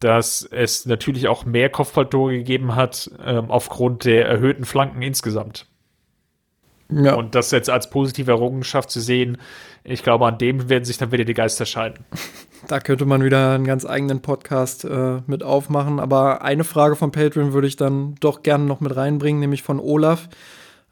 [0.00, 5.66] dass es natürlich auch mehr Kopfballtore gegeben hat, ähm, aufgrund der erhöhten Flanken insgesamt.
[6.90, 7.14] Ja.
[7.14, 9.38] Und das jetzt als positive Errungenschaft zu sehen,
[9.84, 12.04] ich glaube, an dem werden sich dann wieder die Geister scheiden.
[12.68, 15.98] Da könnte man wieder einen ganz eigenen Podcast äh, mit aufmachen.
[15.98, 19.80] Aber eine Frage von Patreon würde ich dann doch gerne noch mit reinbringen, nämlich von
[19.80, 20.28] Olaf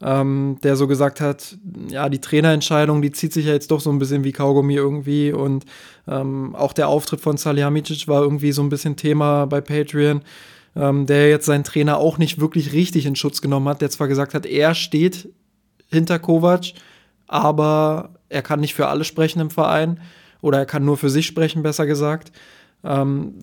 [0.01, 1.57] ähm, der so gesagt hat,
[1.89, 5.33] ja, die Trainerentscheidung, die zieht sich ja jetzt doch so ein bisschen wie Kaugummi irgendwie.
[5.33, 5.65] Und
[6.07, 10.21] ähm, auch der Auftritt von Salihamidzic war irgendwie so ein bisschen Thema bei Patreon,
[10.75, 14.07] ähm, der jetzt seinen Trainer auch nicht wirklich richtig in Schutz genommen hat, der zwar
[14.07, 15.29] gesagt hat, er steht
[15.89, 16.73] hinter Kovac,
[17.27, 19.99] aber er kann nicht für alle sprechen im Verein.
[20.41, 22.31] Oder er kann nur für sich sprechen, besser gesagt.
[22.83, 23.33] Ähm,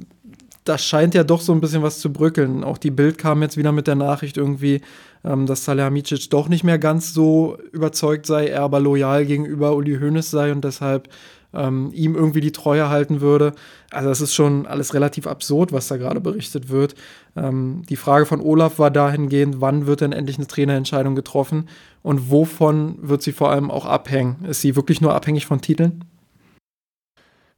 [0.66, 2.64] das scheint ja doch so ein bisschen was zu bröckeln.
[2.64, 4.80] Auch die Bild kam jetzt wieder mit der Nachricht irgendwie,
[5.24, 9.98] ähm, dass Salihamidzic doch nicht mehr ganz so überzeugt sei, er aber loyal gegenüber Uli
[9.98, 11.08] Hoeneß sei und deshalb
[11.54, 13.52] ähm, ihm irgendwie die Treue halten würde.
[13.90, 16.96] Also es ist schon alles relativ absurd, was da gerade berichtet wird.
[17.36, 21.68] Ähm, die Frage von Olaf war dahingehend, wann wird denn endlich eine Trainerentscheidung getroffen
[22.02, 24.44] und wovon wird sie vor allem auch abhängen?
[24.48, 26.04] Ist sie wirklich nur abhängig von Titeln?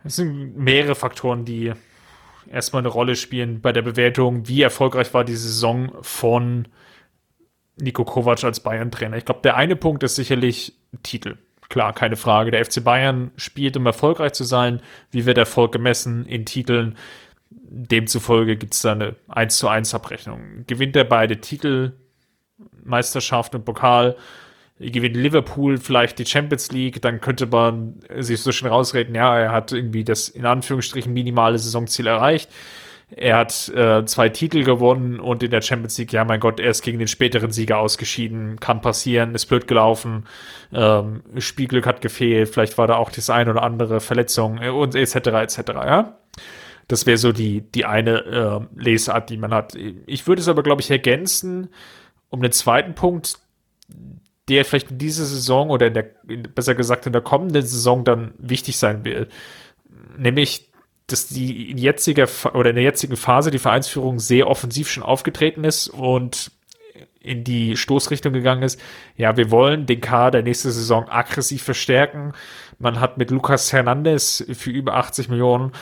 [0.04, 1.72] Es sind mehrere Faktoren, die
[2.50, 6.68] erstmal eine Rolle spielen bei der Bewertung, wie erfolgreich war die Saison von
[7.76, 9.16] Nico Kovac als Bayern-Trainer.
[9.16, 11.36] Ich glaube, der eine Punkt ist sicherlich Titel.
[11.68, 12.50] klar, keine Frage.
[12.50, 14.80] Der FC Bayern spielt, um erfolgreich zu sein.
[15.10, 16.96] Wie wird Erfolg gemessen in Titeln?
[17.50, 20.64] Demzufolge gibt es da eine 1 zu 1 Abrechnung.
[20.66, 21.92] Gewinnt er beide Titel,
[22.82, 24.16] Meisterschaft und Pokal,
[24.80, 29.52] gewinnt Liverpool vielleicht die Champions League, dann könnte man sich so schön rausreden, ja, er
[29.52, 32.50] hat irgendwie das in Anführungsstrichen minimale Saisonziel erreicht.
[33.10, 36.70] Er hat äh, zwei Titel gewonnen und in der Champions League, ja mein Gott, er
[36.70, 40.26] ist gegen den späteren Sieger ausgeschieden, kann passieren, ist blöd gelaufen,
[40.74, 44.94] ähm, Spielglück hat gefehlt, vielleicht war da auch das ein oder andere Verletzung äh, und
[44.94, 45.14] etc.
[45.14, 45.58] etc.
[45.68, 46.18] Ja,
[46.86, 49.74] das wäre so die die eine äh, Lesart, die man hat.
[50.06, 51.70] Ich würde es aber glaube ich ergänzen
[52.30, 53.38] um den zweiten Punkt,
[54.48, 56.06] der vielleicht in dieser Saison oder in der
[56.54, 59.32] besser gesagt in der kommenden Saison dann wichtig sein wird,
[60.16, 60.68] nämlich
[61.06, 65.64] dass die in jetziger oder in der jetzigen Phase die Vereinsführung sehr offensiv schon aufgetreten
[65.64, 66.52] ist und
[67.20, 68.80] in die Stoßrichtung gegangen ist.
[69.16, 72.32] Ja, wir wollen den Kader nächste Saison aggressiv verstärken.
[72.78, 75.72] Man hat mit Lucas Hernandez für über 80 Millionen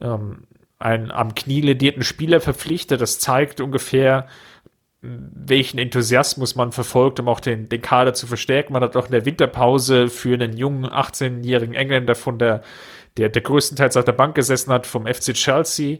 [0.00, 0.44] ähm,
[0.78, 3.00] einen am Knie ledierten Spieler verpflichtet.
[3.00, 4.26] Das zeigt ungefähr,
[5.02, 8.74] welchen Enthusiasmus man verfolgt, um auch den, den Kader zu verstärken.
[8.74, 12.62] Man hat auch in der Winterpause für einen jungen 18-jährigen Engländer von der
[13.16, 15.98] der, der größtenteils auf der Bank gesessen hat vom FC Chelsea.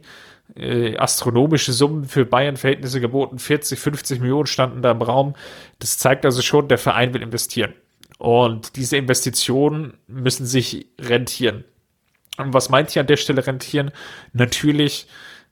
[0.55, 5.35] Äh, astronomische Summen für Bayern-Verhältnisse geboten, 40, 50 Millionen standen da im Raum.
[5.79, 7.73] Das zeigt also schon, der Verein will investieren.
[8.17, 11.63] Und diese Investitionen müssen sich rentieren.
[12.37, 13.91] Und was meint hier an der Stelle rentieren?
[14.33, 15.07] Natürlich,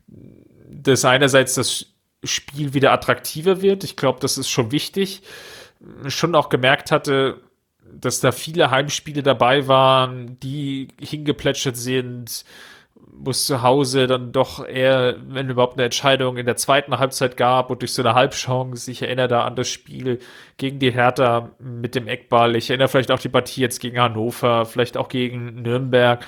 [0.08, 1.86] dass einerseits das
[2.24, 3.84] Spiel wieder attraktiver wird.
[3.84, 5.22] Ich glaube, das ist schon wichtig.
[6.08, 7.42] Schon auch gemerkt hatte,
[7.94, 12.44] dass da viele Heimspiele dabei waren, die hingeplätschert sind,
[13.28, 17.70] es zu Hause dann doch eher, wenn überhaupt eine Entscheidung in der zweiten Halbzeit gab
[17.70, 20.20] und durch so eine Halbchance, ich erinnere da an das Spiel
[20.58, 24.66] gegen die Hertha mit dem Eckball, ich erinnere vielleicht auch die Partie jetzt gegen Hannover,
[24.66, 26.26] vielleicht auch gegen Nürnberg,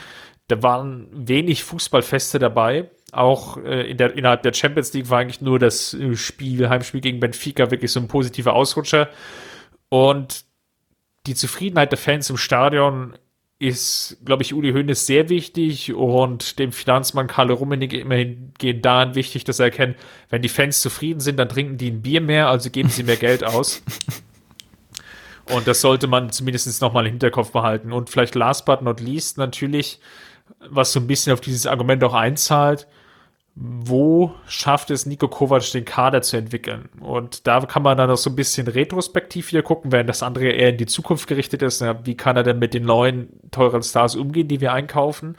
[0.47, 2.89] da waren wenig Fußballfeste dabei.
[3.11, 7.19] Auch äh, in der, innerhalb der Champions League war eigentlich nur das Spiel, Heimspiel gegen
[7.19, 9.09] Benfica wirklich so ein positiver Ausrutscher.
[9.89, 10.45] Und
[11.27, 13.13] die Zufriedenheit der Fans im Stadion
[13.59, 19.13] ist, glaube ich, Uli Hoeneß sehr wichtig und dem Finanzmann Karl Rummenigge immerhin gehen daran
[19.13, 19.97] wichtig, dass er erkennt,
[20.29, 23.17] wenn die Fans zufrieden sind, dann trinken die ein Bier mehr, also geben sie mehr
[23.17, 23.83] Geld aus.
[25.45, 27.91] Und das sollte man zumindest nochmal im Hinterkopf behalten.
[27.91, 29.99] Und vielleicht last but not least natürlich,
[30.69, 32.87] was so ein bisschen auf dieses Argument auch einzahlt,
[33.63, 36.89] wo schafft es Nico Kovac, den Kader zu entwickeln?
[36.99, 40.49] Und da kann man dann auch so ein bisschen retrospektiv wieder gucken, während das andere
[40.49, 41.85] eher in die Zukunft gerichtet ist.
[42.03, 45.35] Wie kann er denn mit den neuen, teuren Stars umgehen, die wir einkaufen?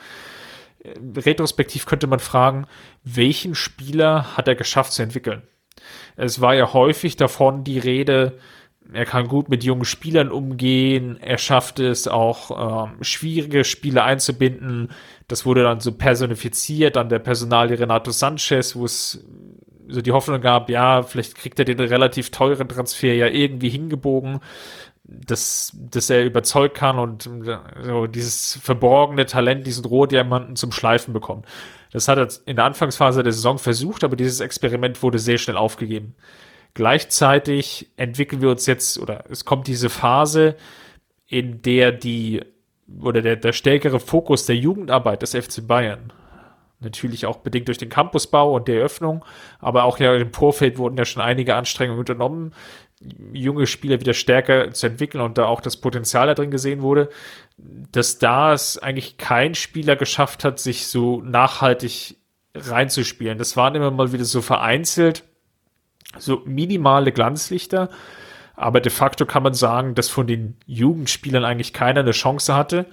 [1.16, 2.66] Retrospektiv könnte man fragen,
[3.02, 5.42] welchen Spieler hat er geschafft zu entwickeln?
[6.14, 8.38] Es war ja häufig davon die Rede,
[8.92, 14.90] er kann gut mit jungen Spielern umgehen, er schafft es auch ähm, schwierige Spiele einzubinden.
[15.33, 19.24] Das wurde dann so personifiziert an der Personalie Renato Sanchez, wo es
[19.89, 24.41] so die Hoffnung gab, ja, vielleicht kriegt er den relativ teuren Transfer ja irgendwie hingebogen,
[25.05, 27.30] dass, dass er überzeugt kann und
[27.83, 31.47] so dieses verborgene Talent, diesen Rohdiamanten zum Schleifen bekommt.
[31.93, 35.57] Das hat er in der Anfangsphase der Saison versucht, aber dieses Experiment wurde sehr schnell
[35.57, 36.14] aufgegeben.
[36.74, 40.57] Gleichzeitig entwickeln wir uns jetzt, oder es kommt diese Phase,
[41.26, 42.43] in der die,
[43.01, 46.12] oder der, der stärkere Fokus der Jugendarbeit des FC Bayern,
[46.80, 49.24] natürlich auch bedingt durch den Campusbau und die Eröffnung,
[49.61, 52.55] aber auch ja im Vorfeld wurden ja schon einige Anstrengungen unternommen,
[53.32, 57.09] junge Spieler wieder stärker zu entwickeln und da auch das Potenzial da drin gesehen wurde,
[57.57, 62.16] dass da es eigentlich kein Spieler geschafft hat, sich so nachhaltig
[62.55, 63.38] reinzuspielen.
[63.38, 65.24] Das waren immer mal wieder so vereinzelt
[66.18, 67.88] so minimale Glanzlichter.
[68.55, 72.86] Aber de facto kann man sagen, dass von den Jugendspielern eigentlich keiner eine Chance hatte.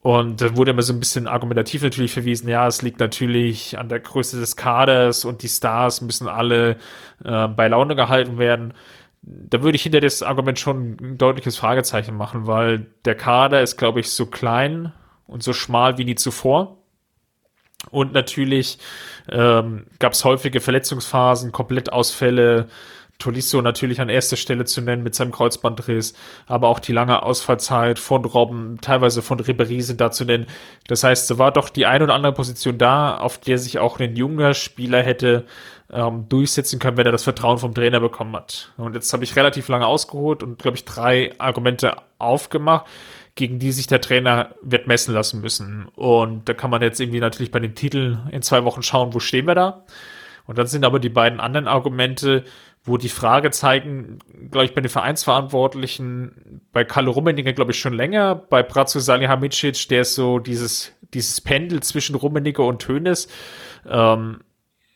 [0.00, 3.88] Und da wurde immer so ein bisschen argumentativ natürlich verwiesen, ja, es liegt natürlich an
[3.88, 6.76] der Größe des Kaders und die Stars müssen alle
[7.24, 8.74] äh, bei Laune gehalten werden.
[9.22, 13.78] Da würde ich hinter das Argument schon ein deutliches Fragezeichen machen, weil der Kader ist,
[13.78, 14.92] glaube ich, so klein
[15.26, 16.84] und so schmal wie nie zuvor.
[17.90, 18.78] Und natürlich
[19.30, 22.68] ähm, gab es häufige Verletzungsphasen, Komplettausfälle.
[23.18, 26.14] Tolisso natürlich an erster Stelle zu nennen mit seinem Kreuzbandriss,
[26.46, 30.46] aber auch die lange Ausfallzeit von Robben, teilweise von Ribéry sind da zu nennen.
[30.88, 34.00] Das heißt, so war doch die ein oder andere Position da, auf der sich auch
[34.00, 35.44] ein junger Spieler hätte
[35.92, 38.72] ähm, durchsetzen können, wenn er das Vertrauen vom Trainer bekommen hat.
[38.76, 42.86] Und jetzt habe ich relativ lange ausgeholt und, glaube ich, drei Argumente aufgemacht
[43.36, 45.86] gegen die sich der Trainer wird messen lassen müssen.
[45.96, 49.18] Und da kann man jetzt irgendwie natürlich bei den Titeln in zwei Wochen schauen, wo
[49.18, 49.84] stehen wir da.
[50.46, 52.44] Und dann sind aber die beiden anderen Argumente,
[52.84, 54.18] wo die Fragezeichen,
[54.50, 59.88] glaube ich, bei den Vereinsverantwortlichen, bei Carlo Rummenigge, glaube ich, schon länger, bei Bratzo Salihamidzic,
[59.88, 63.28] der ist so dieses, dieses Pendel zwischen Rummenigge und Tönes,
[63.88, 64.40] ähm,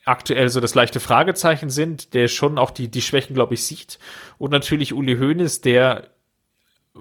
[0.05, 3.99] aktuell so das leichte Fragezeichen sind, der schon auch die, die Schwächen, glaube ich, sieht.
[4.37, 6.09] Und natürlich Uli Hoeneß, der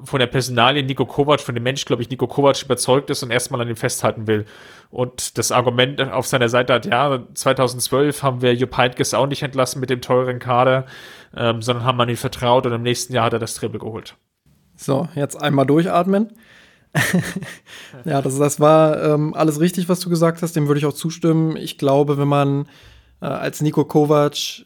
[0.04, 3.32] von der Personalie Nico Kovac, von dem Mensch, glaube ich, Nico Kovac überzeugt ist und
[3.32, 4.46] erstmal an ihm festhalten will.
[4.90, 9.44] Und das Argument auf seiner Seite hat, ja, 2012 haben wir Jupp Heynckes auch nicht
[9.44, 10.86] entlassen mit dem teuren Kader,
[11.36, 14.16] ähm, sondern haben an ihn vertraut und im nächsten Jahr hat er das Triple geholt.
[14.76, 16.32] So, jetzt einmal durchatmen.
[18.06, 20.94] ja, das, das war ähm, alles richtig, was du gesagt hast, dem würde ich auch
[20.94, 21.58] zustimmen.
[21.58, 22.68] Ich glaube, wenn man
[23.22, 24.66] äh, als Nico Kovac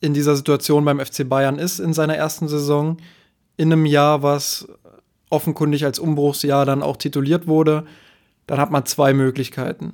[0.00, 2.98] in dieser Situation beim FC Bayern ist in seiner ersten Saison,
[3.58, 4.66] in einem Jahr, was
[5.28, 7.84] offenkundig als Umbruchsjahr dann auch tituliert wurde,
[8.46, 9.92] dann hat man zwei Möglichkeiten.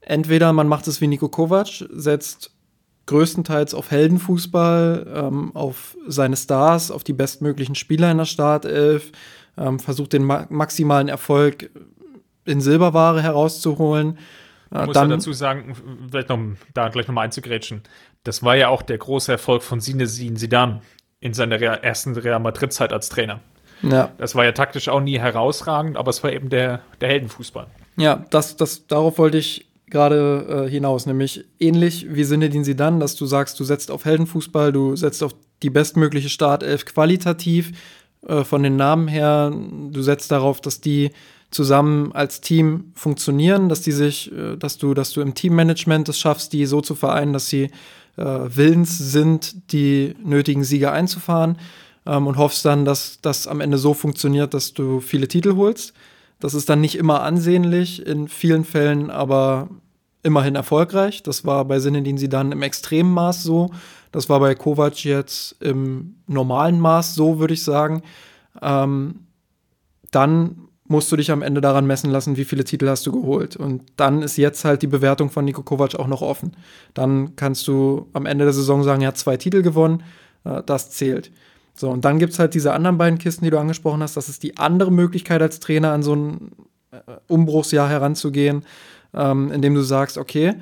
[0.00, 2.50] Entweder man macht es wie Nico Kovac, setzt
[3.06, 9.12] größtenteils auf Heldenfußball, ähm, auf seine Stars, auf die bestmöglichen Spieler in der Startelf,
[9.56, 11.70] ähm, versucht den ma maximalen Erfolg
[12.44, 14.18] in Silberware herauszuholen.
[14.72, 15.74] Äh, muss dann, ja dazu sagen,
[16.10, 16.38] vielleicht noch
[16.74, 17.82] da gleich nochmal einzugrätschen.
[18.24, 20.82] Das war ja auch der große Erfolg von Sinesin Sidan
[21.20, 23.40] in seiner ersten Real Madrid-Zeit als Trainer.
[23.82, 24.10] Ja.
[24.18, 27.66] Das war ja taktisch auch nie herausragend, aber es war eben der, der Heldenfußball.
[27.96, 33.16] Ja, das, das, darauf wollte ich gerade äh, hinaus, nämlich ähnlich wie Sinedin Sidan, dass
[33.16, 37.72] du sagst, du setzt auf Heldenfußball, du setzt auf die bestmögliche Startelf qualitativ
[38.26, 41.10] äh, von den Namen her, du setzt darauf, dass die
[41.50, 46.18] zusammen als Team funktionieren, dass die sich, äh, dass du, dass du im Teammanagement es
[46.18, 47.70] schaffst, die so zu vereinen, dass sie
[48.18, 51.58] äh, willens sind, die nötigen Siege einzufahren
[52.06, 55.92] ähm, und hoffst dann, dass das am Ende so funktioniert, dass du viele Titel holst.
[56.40, 59.68] Das ist dann nicht immer ansehnlich, in vielen Fällen aber
[60.22, 61.22] immerhin erfolgreich.
[61.22, 63.70] Das war bei Sinedin sie dann im extremen Maß so.
[64.12, 68.02] Das war bei Kovac jetzt im normalen Maß so, würde ich sagen.
[68.62, 69.26] Ähm,
[70.10, 73.56] dann musst du dich am Ende daran messen lassen, wie viele Titel hast du geholt.
[73.56, 76.56] Und dann ist jetzt halt die Bewertung von Nico Kovac auch noch offen.
[76.94, 80.02] Dann kannst du am Ende der Saison sagen, er hat zwei Titel gewonnen,
[80.44, 81.30] äh, das zählt.
[81.74, 84.16] So, und dann gibt es halt diese anderen beiden Kisten, die du angesprochen hast.
[84.16, 86.52] Das ist die andere Möglichkeit als Trainer an so ein
[86.90, 86.96] äh,
[87.28, 88.64] Umbruchsjahr heranzugehen,
[89.14, 90.54] ähm, indem du sagst, okay,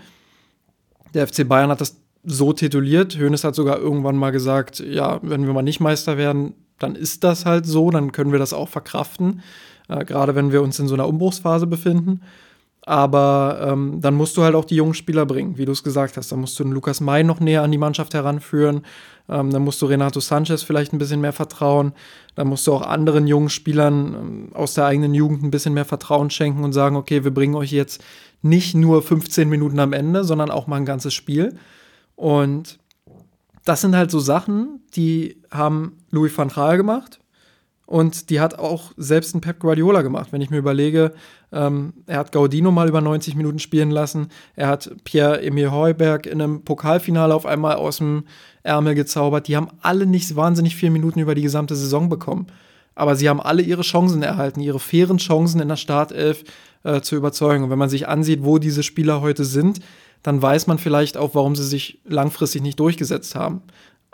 [1.15, 3.17] der FC Bayern hat das so tituliert.
[3.17, 7.23] Hoeneß hat sogar irgendwann mal gesagt, ja, wenn wir mal nicht Meister werden, dann ist
[7.23, 9.41] das halt so, dann können wir das auch verkraften
[9.89, 12.21] äh, gerade wenn wir uns in so einer Umbruchsphase befinden.
[12.89, 16.17] Aber ähm, dann musst du halt auch die jungen Spieler bringen, wie du es gesagt
[16.17, 16.31] hast.
[16.31, 18.83] Dann musst du den Lukas May noch näher an die Mannschaft heranführen.
[19.29, 21.95] Ähm, dann musst du Renato Sanchez vielleicht ein bisschen mehr vertrauen.
[22.37, 25.85] Dann musst du auch anderen jungen Spielern ähm, aus der eigenen Jugend ein bisschen mehr
[25.85, 28.05] Vertrauen schenken und sagen, okay, wir bringen euch jetzt
[28.41, 31.59] nicht nur 15 Minuten am Ende, sondern auch mal ein ganzes Spiel.
[32.15, 32.79] Und
[33.65, 37.19] das sind halt so Sachen, die haben Louis van Gaal gemacht
[37.87, 40.33] und die hat auch selbst ein Pep Guardiola gemacht.
[40.33, 41.13] Wenn ich mir überlege,
[41.53, 44.29] ähm, er hat Gaudino mal über 90 Minuten spielen lassen.
[44.57, 48.25] Er hat Pierre-Emil Heuberg in einem Pokalfinale auf einmal aus dem
[48.65, 49.47] Ärmel gezaubert.
[49.47, 52.49] Die haben alle nicht wahnsinnig viele Minuten über die gesamte Saison bekommen.
[52.97, 56.43] Aber sie haben alle ihre Chancen erhalten, ihre fairen Chancen in der Startelf
[56.83, 57.65] äh, zu überzeugen.
[57.65, 59.79] Und wenn man sich ansieht, wo diese Spieler heute sind,
[60.25, 63.63] dann weiß man vielleicht auch, warum sie sich langfristig nicht durchgesetzt haben.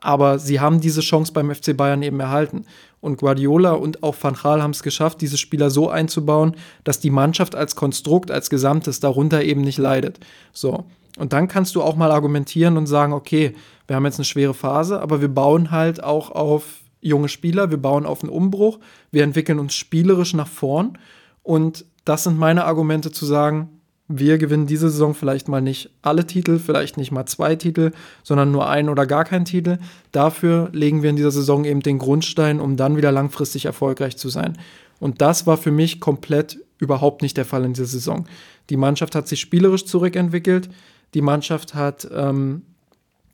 [0.02, 2.66] Aber sie haben diese Chance beim FC Bayern eben erhalten.
[3.00, 7.10] Und Guardiola und auch Van Gaal haben es geschafft, diese Spieler so einzubauen, dass die
[7.10, 10.20] Mannschaft als Konstrukt, als Gesamtes darunter eben nicht leidet.
[10.52, 10.84] So.
[11.18, 13.54] Und dann kannst du auch mal argumentieren und sagen, okay,
[13.86, 17.78] wir haben jetzt eine schwere Phase, aber wir bauen halt auch auf junge Spieler, wir
[17.78, 18.78] bauen auf einen Umbruch,
[19.10, 20.98] wir entwickeln uns spielerisch nach vorn.
[21.42, 23.81] Und das sind meine Argumente zu sagen,
[24.18, 27.92] wir gewinnen diese Saison vielleicht mal nicht alle Titel, vielleicht nicht mal zwei Titel,
[28.22, 29.78] sondern nur einen oder gar keinen Titel.
[30.12, 34.28] Dafür legen wir in dieser Saison eben den Grundstein, um dann wieder langfristig erfolgreich zu
[34.28, 34.58] sein.
[35.00, 38.26] Und das war für mich komplett überhaupt nicht der Fall in dieser Saison.
[38.70, 40.68] Die Mannschaft hat sich spielerisch zurückentwickelt.
[41.14, 42.62] Die Mannschaft hat ähm,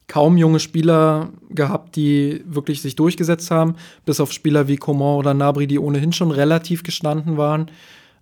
[0.06, 3.74] kaum junge Spieler gehabt, die wirklich sich durchgesetzt haben,
[4.06, 7.70] bis auf Spieler wie Coman oder Nabri, die ohnehin schon relativ gestanden waren.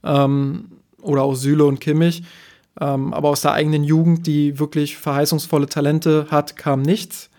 [0.03, 0.67] Ähm,
[1.07, 2.25] oder auch Süle und Kimmich.
[2.81, 7.31] Ähm, aber aus der eigenen Jugend, die wirklich verheißungsvolle Talente hat, kam nichts.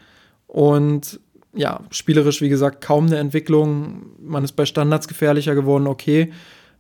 [0.48, 1.20] Und
[1.54, 4.08] ja, spielerisch, wie gesagt, kaum eine Entwicklung.
[4.20, 6.32] Man ist bei Standards gefährlicher geworden, okay.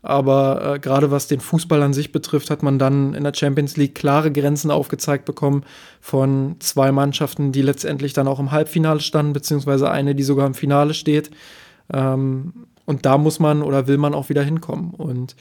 [0.03, 3.78] Aber äh, gerade was den Fußball an sich betrifft, hat man dann in der Champions
[3.78, 5.64] League klare Grenzen aufgezeigt bekommen
[5.99, 10.53] von zwei Mannschaften, die letztendlich dann auch im Halbfinale standen, beziehungsweise eine, die sogar im
[10.53, 11.32] Finale steht.
[11.91, 12.53] Ähm,
[12.86, 14.91] und da muss man oder will man auch wieder hinkommen.
[14.91, 15.36] Und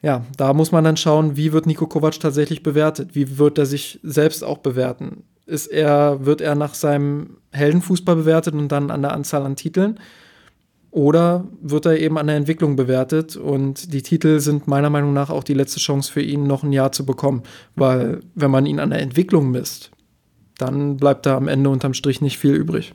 [0.00, 3.14] ja, da muss man dann schauen, wie wird Nico Kovac tatsächlich bewertet?
[3.14, 5.24] Wie wird er sich selbst auch bewerten?
[5.44, 9.98] Ist er, wird er nach seinem Heldenfußball bewertet und dann an der Anzahl an Titeln.
[10.90, 13.36] Oder wird er eben an der Entwicklung bewertet?
[13.36, 16.72] Und die Titel sind meiner Meinung nach auch die letzte Chance für ihn, noch ein
[16.72, 17.42] Jahr zu bekommen.
[17.74, 19.90] Weil, wenn man ihn an der Entwicklung misst,
[20.58, 22.94] dann bleibt da am Ende unterm Strich nicht viel übrig.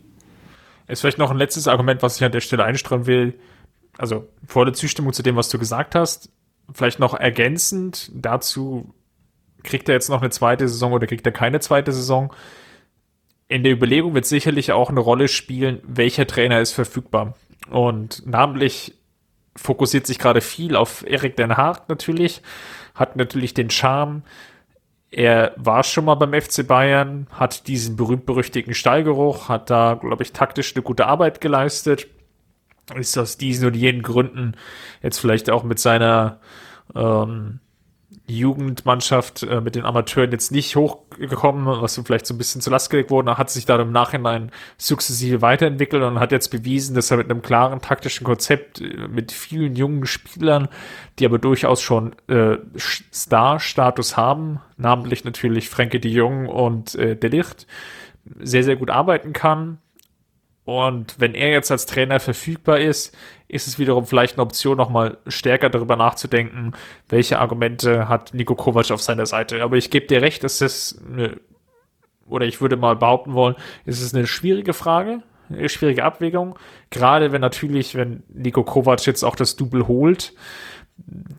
[0.88, 3.34] Ist vielleicht noch ein letztes Argument, was ich an der Stelle einstreuen will.
[3.98, 6.30] Also, volle Zustimmung zu dem, was du gesagt hast.
[6.72, 8.94] Vielleicht noch ergänzend dazu,
[9.64, 12.34] kriegt er jetzt noch eine zweite Saison oder kriegt er keine zweite Saison?
[13.48, 17.36] In der Überlegung wird sicherlich auch eine Rolle spielen, welcher Trainer ist verfügbar.
[17.70, 18.96] Und namentlich
[19.56, 22.42] fokussiert sich gerade viel auf Erik Den Haag natürlich,
[22.96, 24.24] hat natürlich den Charme.
[25.12, 30.34] Er war schon mal beim FC Bayern, hat diesen berühmt-berüchtigten Stallgeruch, hat da, glaube ich,
[30.34, 32.08] taktisch eine gute Arbeit geleistet.
[32.96, 34.56] Ist aus diesen und jenen Gründen
[35.02, 36.40] jetzt vielleicht auch mit seiner
[36.96, 37.60] ähm,
[38.26, 42.90] Jugendmannschaft äh, mit den Amateuren jetzt nicht hochgekommen, was vielleicht so ein bisschen zu Last
[42.90, 47.18] gelegt wurde, hat sich da im Nachhinein sukzessive weiterentwickelt und hat jetzt bewiesen, dass er
[47.18, 50.70] mit einem klaren taktischen Konzept äh, mit vielen jungen Spielern,
[51.20, 57.30] die aber durchaus schon äh, Star-Status haben, namentlich natürlich Frankie de Jong und äh, De
[57.30, 57.68] Licht,
[58.40, 59.80] sehr, sehr gut arbeiten kann.
[60.66, 63.16] Und wenn er jetzt als Trainer verfügbar ist,
[63.48, 66.74] ist es wiederum vielleicht eine Option, nochmal stärker darüber nachzudenken,
[67.10, 69.62] welche Argumente hat Nico Kovac auf seiner Seite.
[69.62, 71.38] Aber ich gebe dir recht, dass das eine,
[72.28, 73.56] oder ich würde mal behaupten wollen,
[73.86, 76.58] ist es eine schwierige Frage, eine schwierige Abwägung.
[76.90, 80.34] Gerade wenn natürlich, wenn Nico Kovac jetzt auch das Double holt,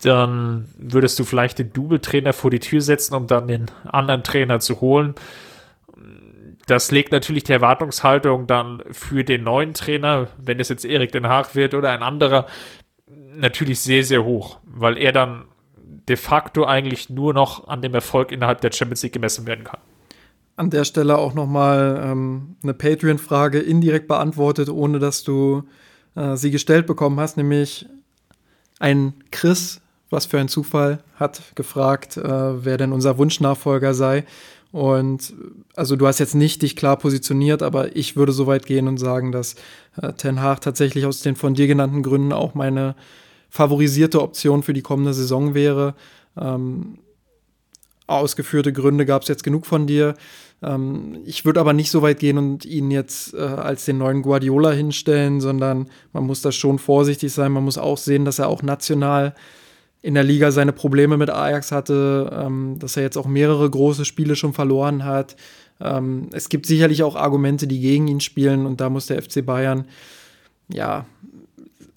[0.03, 4.61] dann würdest du vielleicht den Double-Trainer vor die Tür setzen, um dann den anderen Trainer
[4.61, 5.15] zu holen
[6.67, 11.29] das legt natürlich die Erwartungshaltung dann für den neuen Trainer, wenn es jetzt Erik Den
[11.29, 12.47] Haag wird oder ein anderer,
[13.07, 15.45] natürlich sehr, sehr hoch, weil er dann
[16.09, 19.81] de facto eigentlich nur noch an dem Erfolg innerhalb der Champions League gemessen werden kann.
[20.57, 25.65] An der Stelle auch nochmal ähm, eine Patreon-Frage indirekt beantwortet, ohne dass du
[26.15, 27.87] äh, sie gestellt bekommen hast, nämlich
[28.79, 34.25] ein Chris, was für ein Zufall, hat gefragt, äh, wer denn unser Wunschnachfolger sei.
[34.75, 35.35] Und
[35.77, 38.99] also du hast jetzt nicht dich klar positioniert, aber ich würde so weit gehen und
[38.99, 39.55] sagen, dass
[40.03, 42.97] äh, Ten Hag tatsächlich aus den von dir genannten Gründen auch meine
[43.51, 45.95] favorisierte Option für die kommende Saison wäre.
[46.37, 46.99] Ähm,
[48.09, 50.17] ausgeführte Gründe gab es jetzt genug von dir.
[50.61, 54.23] Ähm, ich würde aber nicht so weit gehen und ihn jetzt äh, als den neuen
[54.23, 57.53] Guardiola hinstellen, sondern man muss da schon vorsichtig sein.
[57.53, 59.37] Man muss auch sehen, dass er auch national
[60.05, 64.05] in der Liga seine Probleme mit Ajax hatte, ähm, dass er jetzt auch mehrere große
[64.05, 65.35] Spiele schon verloren hat.
[65.81, 69.45] Ähm, es gibt sicherlich auch Argumente, die gegen ihn spielen und da muss der FC
[69.45, 69.87] Bayern
[70.69, 71.07] ja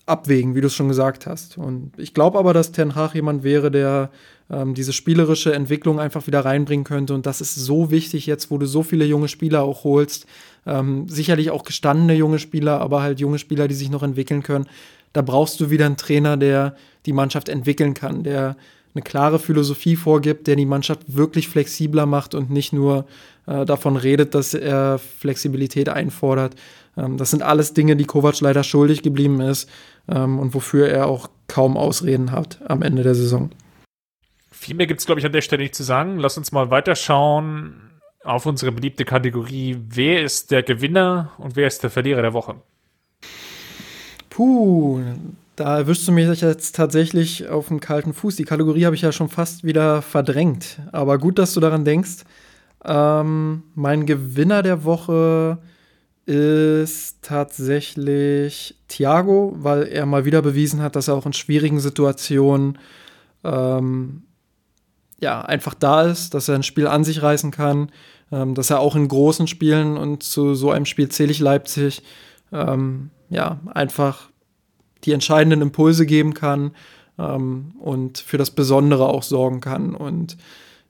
[0.05, 1.58] abwägen, wie du es schon gesagt hast.
[1.58, 4.10] Und ich glaube aber, dass Ten Hag jemand wäre, der
[4.49, 7.14] ähm, diese spielerische Entwicklung einfach wieder reinbringen könnte.
[7.14, 10.28] Und das ist so wichtig jetzt, wo du so viele junge Spieler auch holst.
[10.66, 14.68] Ähm, sicherlich auch gestandene junge Spieler, aber halt junge Spieler, die sich noch entwickeln können.
[15.14, 18.55] Da brauchst du wieder einen Trainer, der die Mannschaft entwickeln kann, der
[18.93, 23.05] eine klare Philosophie vorgibt, der die Mannschaft wirklich flexibler macht und nicht nur
[23.45, 26.55] äh, davon redet, dass er Flexibilität einfordert.
[26.97, 29.70] Ähm, das sind alles Dinge, die Kovac leider schuldig geblieben ist
[30.08, 33.51] ähm, und wofür er auch kaum Ausreden hat am Ende der Saison.
[34.51, 36.18] Viel mehr gibt es, glaube ich, an der Stelle nicht zu sagen.
[36.18, 39.78] Lass uns mal weiterschauen auf unsere beliebte Kategorie.
[39.88, 42.55] Wer ist der Gewinner und wer ist der Verlierer der Woche?
[44.38, 45.02] Puh,
[45.56, 48.36] da erwischst du mich jetzt tatsächlich auf dem kalten Fuß.
[48.36, 50.80] Die Kategorie habe ich ja schon fast wieder verdrängt.
[50.92, 52.18] Aber gut, dass du daran denkst.
[52.86, 55.58] Ähm, mein Gewinner der Woche
[56.28, 62.78] ist tatsächlich Thiago, weil er mal wieder bewiesen hat, dass er auch in schwierigen Situationen
[63.44, 64.22] ähm,
[65.20, 67.92] ja, einfach da ist, dass er ein Spiel an sich reißen kann,
[68.32, 72.04] ähm, dass er auch in großen Spielen und zu so einem Spiel zähle ich Leipzig,
[72.52, 74.30] ähm, ja, einfach
[75.03, 76.71] die entscheidenden Impulse geben kann
[77.19, 79.95] ähm, und für das Besondere auch sorgen kann.
[79.95, 80.38] Und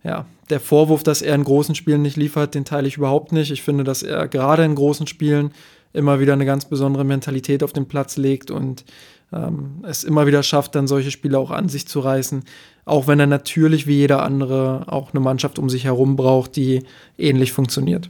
[0.04, 3.52] ja, der Vorwurf, dass er in großen Spielen nicht liefert, den teile ich überhaupt nicht.
[3.52, 5.52] Ich finde, dass er gerade in großen Spielen
[5.94, 8.86] immer wieder eine ganz besondere Mentalität auf den Platz legt und
[9.34, 12.44] ähm, es immer wieder schafft, dann solche Spiele auch an sich zu reißen.
[12.86, 16.84] Auch wenn er natürlich wie jeder andere auch eine Mannschaft um sich herum braucht, die
[17.18, 18.10] ähnlich funktioniert.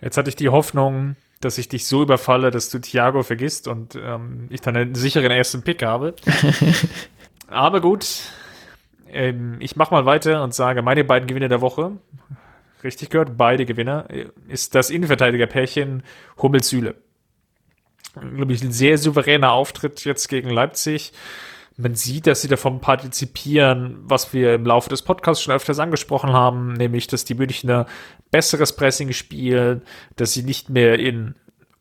[0.00, 1.14] Jetzt hatte ich die Hoffnung,
[1.44, 5.30] dass ich dich so überfalle, dass du Thiago vergisst und ähm, ich dann einen sicheren
[5.30, 6.14] ersten Pick habe.
[7.48, 8.06] Aber gut,
[9.10, 11.92] ähm, ich mache mal weiter und sage, meine beiden Gewinner der Woche,
[12.84, 14.08] richtig gehört, beide Gewinner,
[14.48, 16.02] ist das Innenverteidiger-Pärchen
[16.40, 16.94] Hummels-Süle.
[18.14, 21.12] Glaube ich, ein sehr souveräner Auftritt jetzt gegen Leipzig
[21.82, 26.32] man sieht, dass sie davon partizipieren, was wir im Laufe des Podcasts schon öfters angesprochen
[26.32, 27.86] haben, nämlich, dass die Münchner
[28.30, 29.82] besseres Pressing spielen,
[30.16, 31.34] dass sie nicht mehr in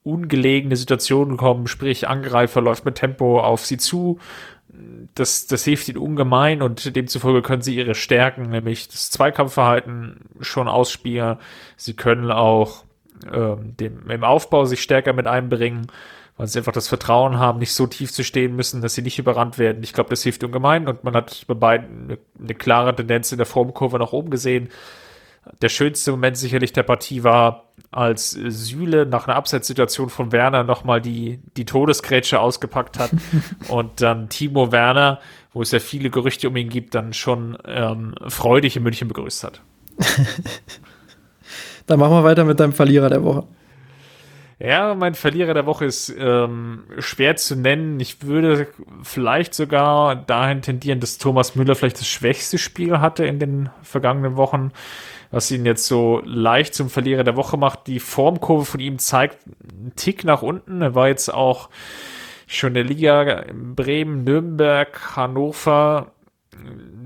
[0.04, 4.20] ungelegene Situationen kommen, sprich Angreifer läuft mit Tempo auf sie zu.
[5.14, 10.68] Das, das hilft ihnen ungemein und demzufolge können sie ihre Stärken, nämlich das Zweikampfverhalten, schon
[10.68, 11.38] ausspielen.
[11.76, 12.86] Sie können auch
[13.32, 15.88] ähm, dem, im Aufbau sich stärker mit einbringen
[16.42, 19.20] weil sie einfach das Vertrauen haben, nicht so tief zu stehen müssen, dass sie nicht
[19.20, 19.84] überrannt werden.
[19.84, 23.38] Ich glaube, das hilft ungemein und man hat bei beiden eine, eine klare Tendenz in
[23.38, 24.70] der Formkurve nach oben gesehen.
[25.62, 31.00] Der schönste Moment sicherlich der Partie war, als Süle nach einer Abseitssituation von Werner nochmal
[31.00, 33.12] die, die Todesgrätsche ausgepackt hat
[33.68, 35.20] und dann Timo Werner,
[35.54, 39.44] wo es ja viele Gerüchte um ihn gibt, dann schon ähm, freudig in München begrüßt
[39.44, 39.62] hat.
[41.86, 43.44] dann machen wir weiter mit deinem Verlierer der Woche.
[44.64, 48.00] Ja, mein Verlierer der Woche ist ähm, schwer zu nennen.
[48.00, 48.68] Ich würde
[49.02, 54.36] vielleicht sogar dahin tendieren, dass Thomas Müller vielleicht das schwächste Spiel hatte in den vergangenen
[54.36, 54.72] Wochen,
[55.32, 57.88] was ihn jetzt so leicht zum Verlierer der Woche macht.
[57.88, 60.84] Die Formkurve von ihm zeigt einen Tick nach unten.
[60.84, 61.70] Er war jetzt auch
[62.46, 66.12] schon in der Liga Bremen, Nürnberg, Hannover.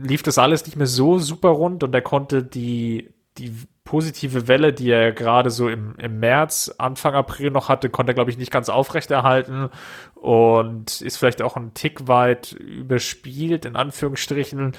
[0.04, 3.54] Lief das alles nicht mehr so super rund und er konnte die, die
[3.86, 8.16] positive Welle, die er gerade so im, im März, Anfang April noch hatte, konnte er,
[8.16, 9.70] glaube ich, nicht ganz aufrechterhalten
[10.16, 14.74] und ist vielleicht auch ein Tick weit überspielt, in Anführungsstrichen.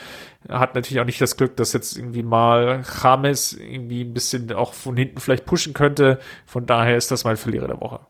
[0.48, 4.52] Er hat natürlich auch nicht das Glück, dass jetzt irgendwie mal James irgendwie ein bisschen
[4.52, 6.18] auch von hinten vielleicht pushen könnte.
[6.44, 8.00] Von daher ist das mein Verlierer der Woche.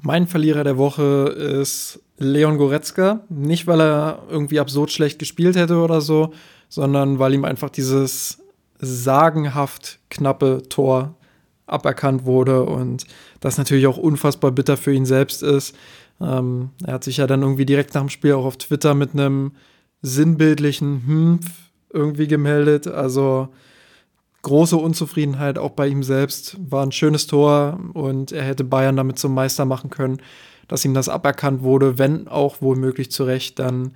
[0.00, 3.20] Mein Verlierer der Woche ist Leon Goretzka.
[3.28, 6.32] Nicht, weil er irgendwie absurd schlecht gespielt hätte oder so,
[6.70, 8.41] sondern weil ihm einfach dieses
[8.82, 11.14] sagenhaft knappe Tor
[11.66, 13.06] aberkannt wurde und
[13.40, 15.74] das natürlich auch unfassbar bitter für ihn selbst ist.
[16.20, 19.14] Ähm, er hat sich ja dann irgendwie direkt nach dem Spiel auch auf Twitter mit
[19.14, 19.52] einem
[20.02, 21.46] sinnbildlichen Hmpf
[21.92, 22.86] irgendwie gemeldet.
[22.88, 23.48] Also
[24.42, 26.56] große Unzufriedenheit auch bei ihm selbst.
[26.58, 30.20] War ein schönes Tor und er hätte Bayern damit zum Meister machen können.
[30.68, 33.92] Dass ihm das aberkannt wurde, wenn auch wohl möglich zu Recht, dann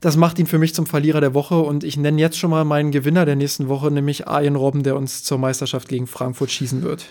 [0.00, 2.64] das macht ihn für mich zum Verlierer der Woche und ich nenne jetzt schon mal
[2.64, 6.82] meinen Gewinner der nächsten Woche, nämlich Arjen Robben, der uns zur Meisterschaft gegen Frankfurt schießen
[6.82, 7.06] wird.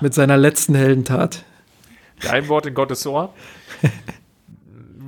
[0.00, 1.44] Mit seiner letzten Heldentat.
[2.28, 3.32] Ein Wort in Gottes Ohr.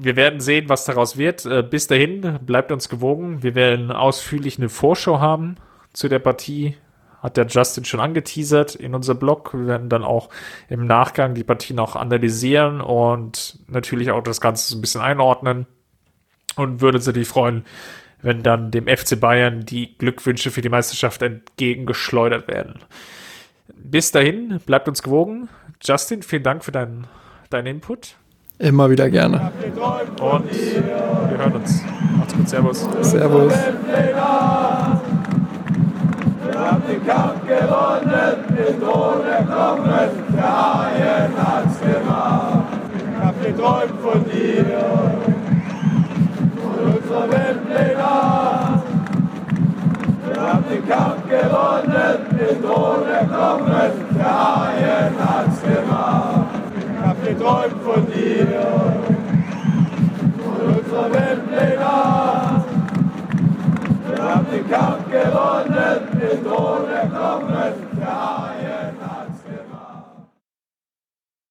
[0.01, 1.47] Wir werden sehen, was daraus wird.
[1.47, 3.43] Äh, bis dahin, bleibt uns gewogen.
[3.43, 5.57] Wir werden ausführlich eine Vorschau haben
[5.93, 6.77] zu der Partie.
[7.23, 9.53] Hat der Justin schon angeteasert in unserem Blog.
[9.55, 10.29] Wir werden dann auch
[10.69, 15.67] im Nachgang die Partie noch analysieren und natürlich auch das Ganze so ein bisschen einordnen
[16.57, 17.65] und würde uns natürlich freuen,
[18.23, 22.81] wenn dann dem FC Bayern die Glückwünsche für die Meisterschaft entgegengeschleudert werden.
[23.75, 25.49] Bis dahin, bleibt uns gewogen.
[25.83, 27.07] Justin, vielen Dank für deinen,
[27.51, 28.17] deinen Input.
[28.59, 29.53] Immer wieder gerne.
[30.21, 31.83] Und wir hören uns.
[32.17, 32.89] Macht's gut, Servus.
[33.03, 33.53] Servus.
[36.47, 42.65] Wir haben den Kampf gewonnen, den Thron erklommen, der Haien hat's gemacht.
[42.97, 45.16] Ich hab geträumt von dir
[47.17, 48.83] unserer Weltpläne.
[50.25, 56.47] Wir haben den Kampf gewonnen, den Thron erklommen, der Haien hat's gemacht.
[56.79, 58.47] Ich hab geträumt von dir,
[60.43, 62.65] von unserer Weltpläne.
[64.09, 67.87] Wir haben den Kampf gewonnen, den Thron erklommen.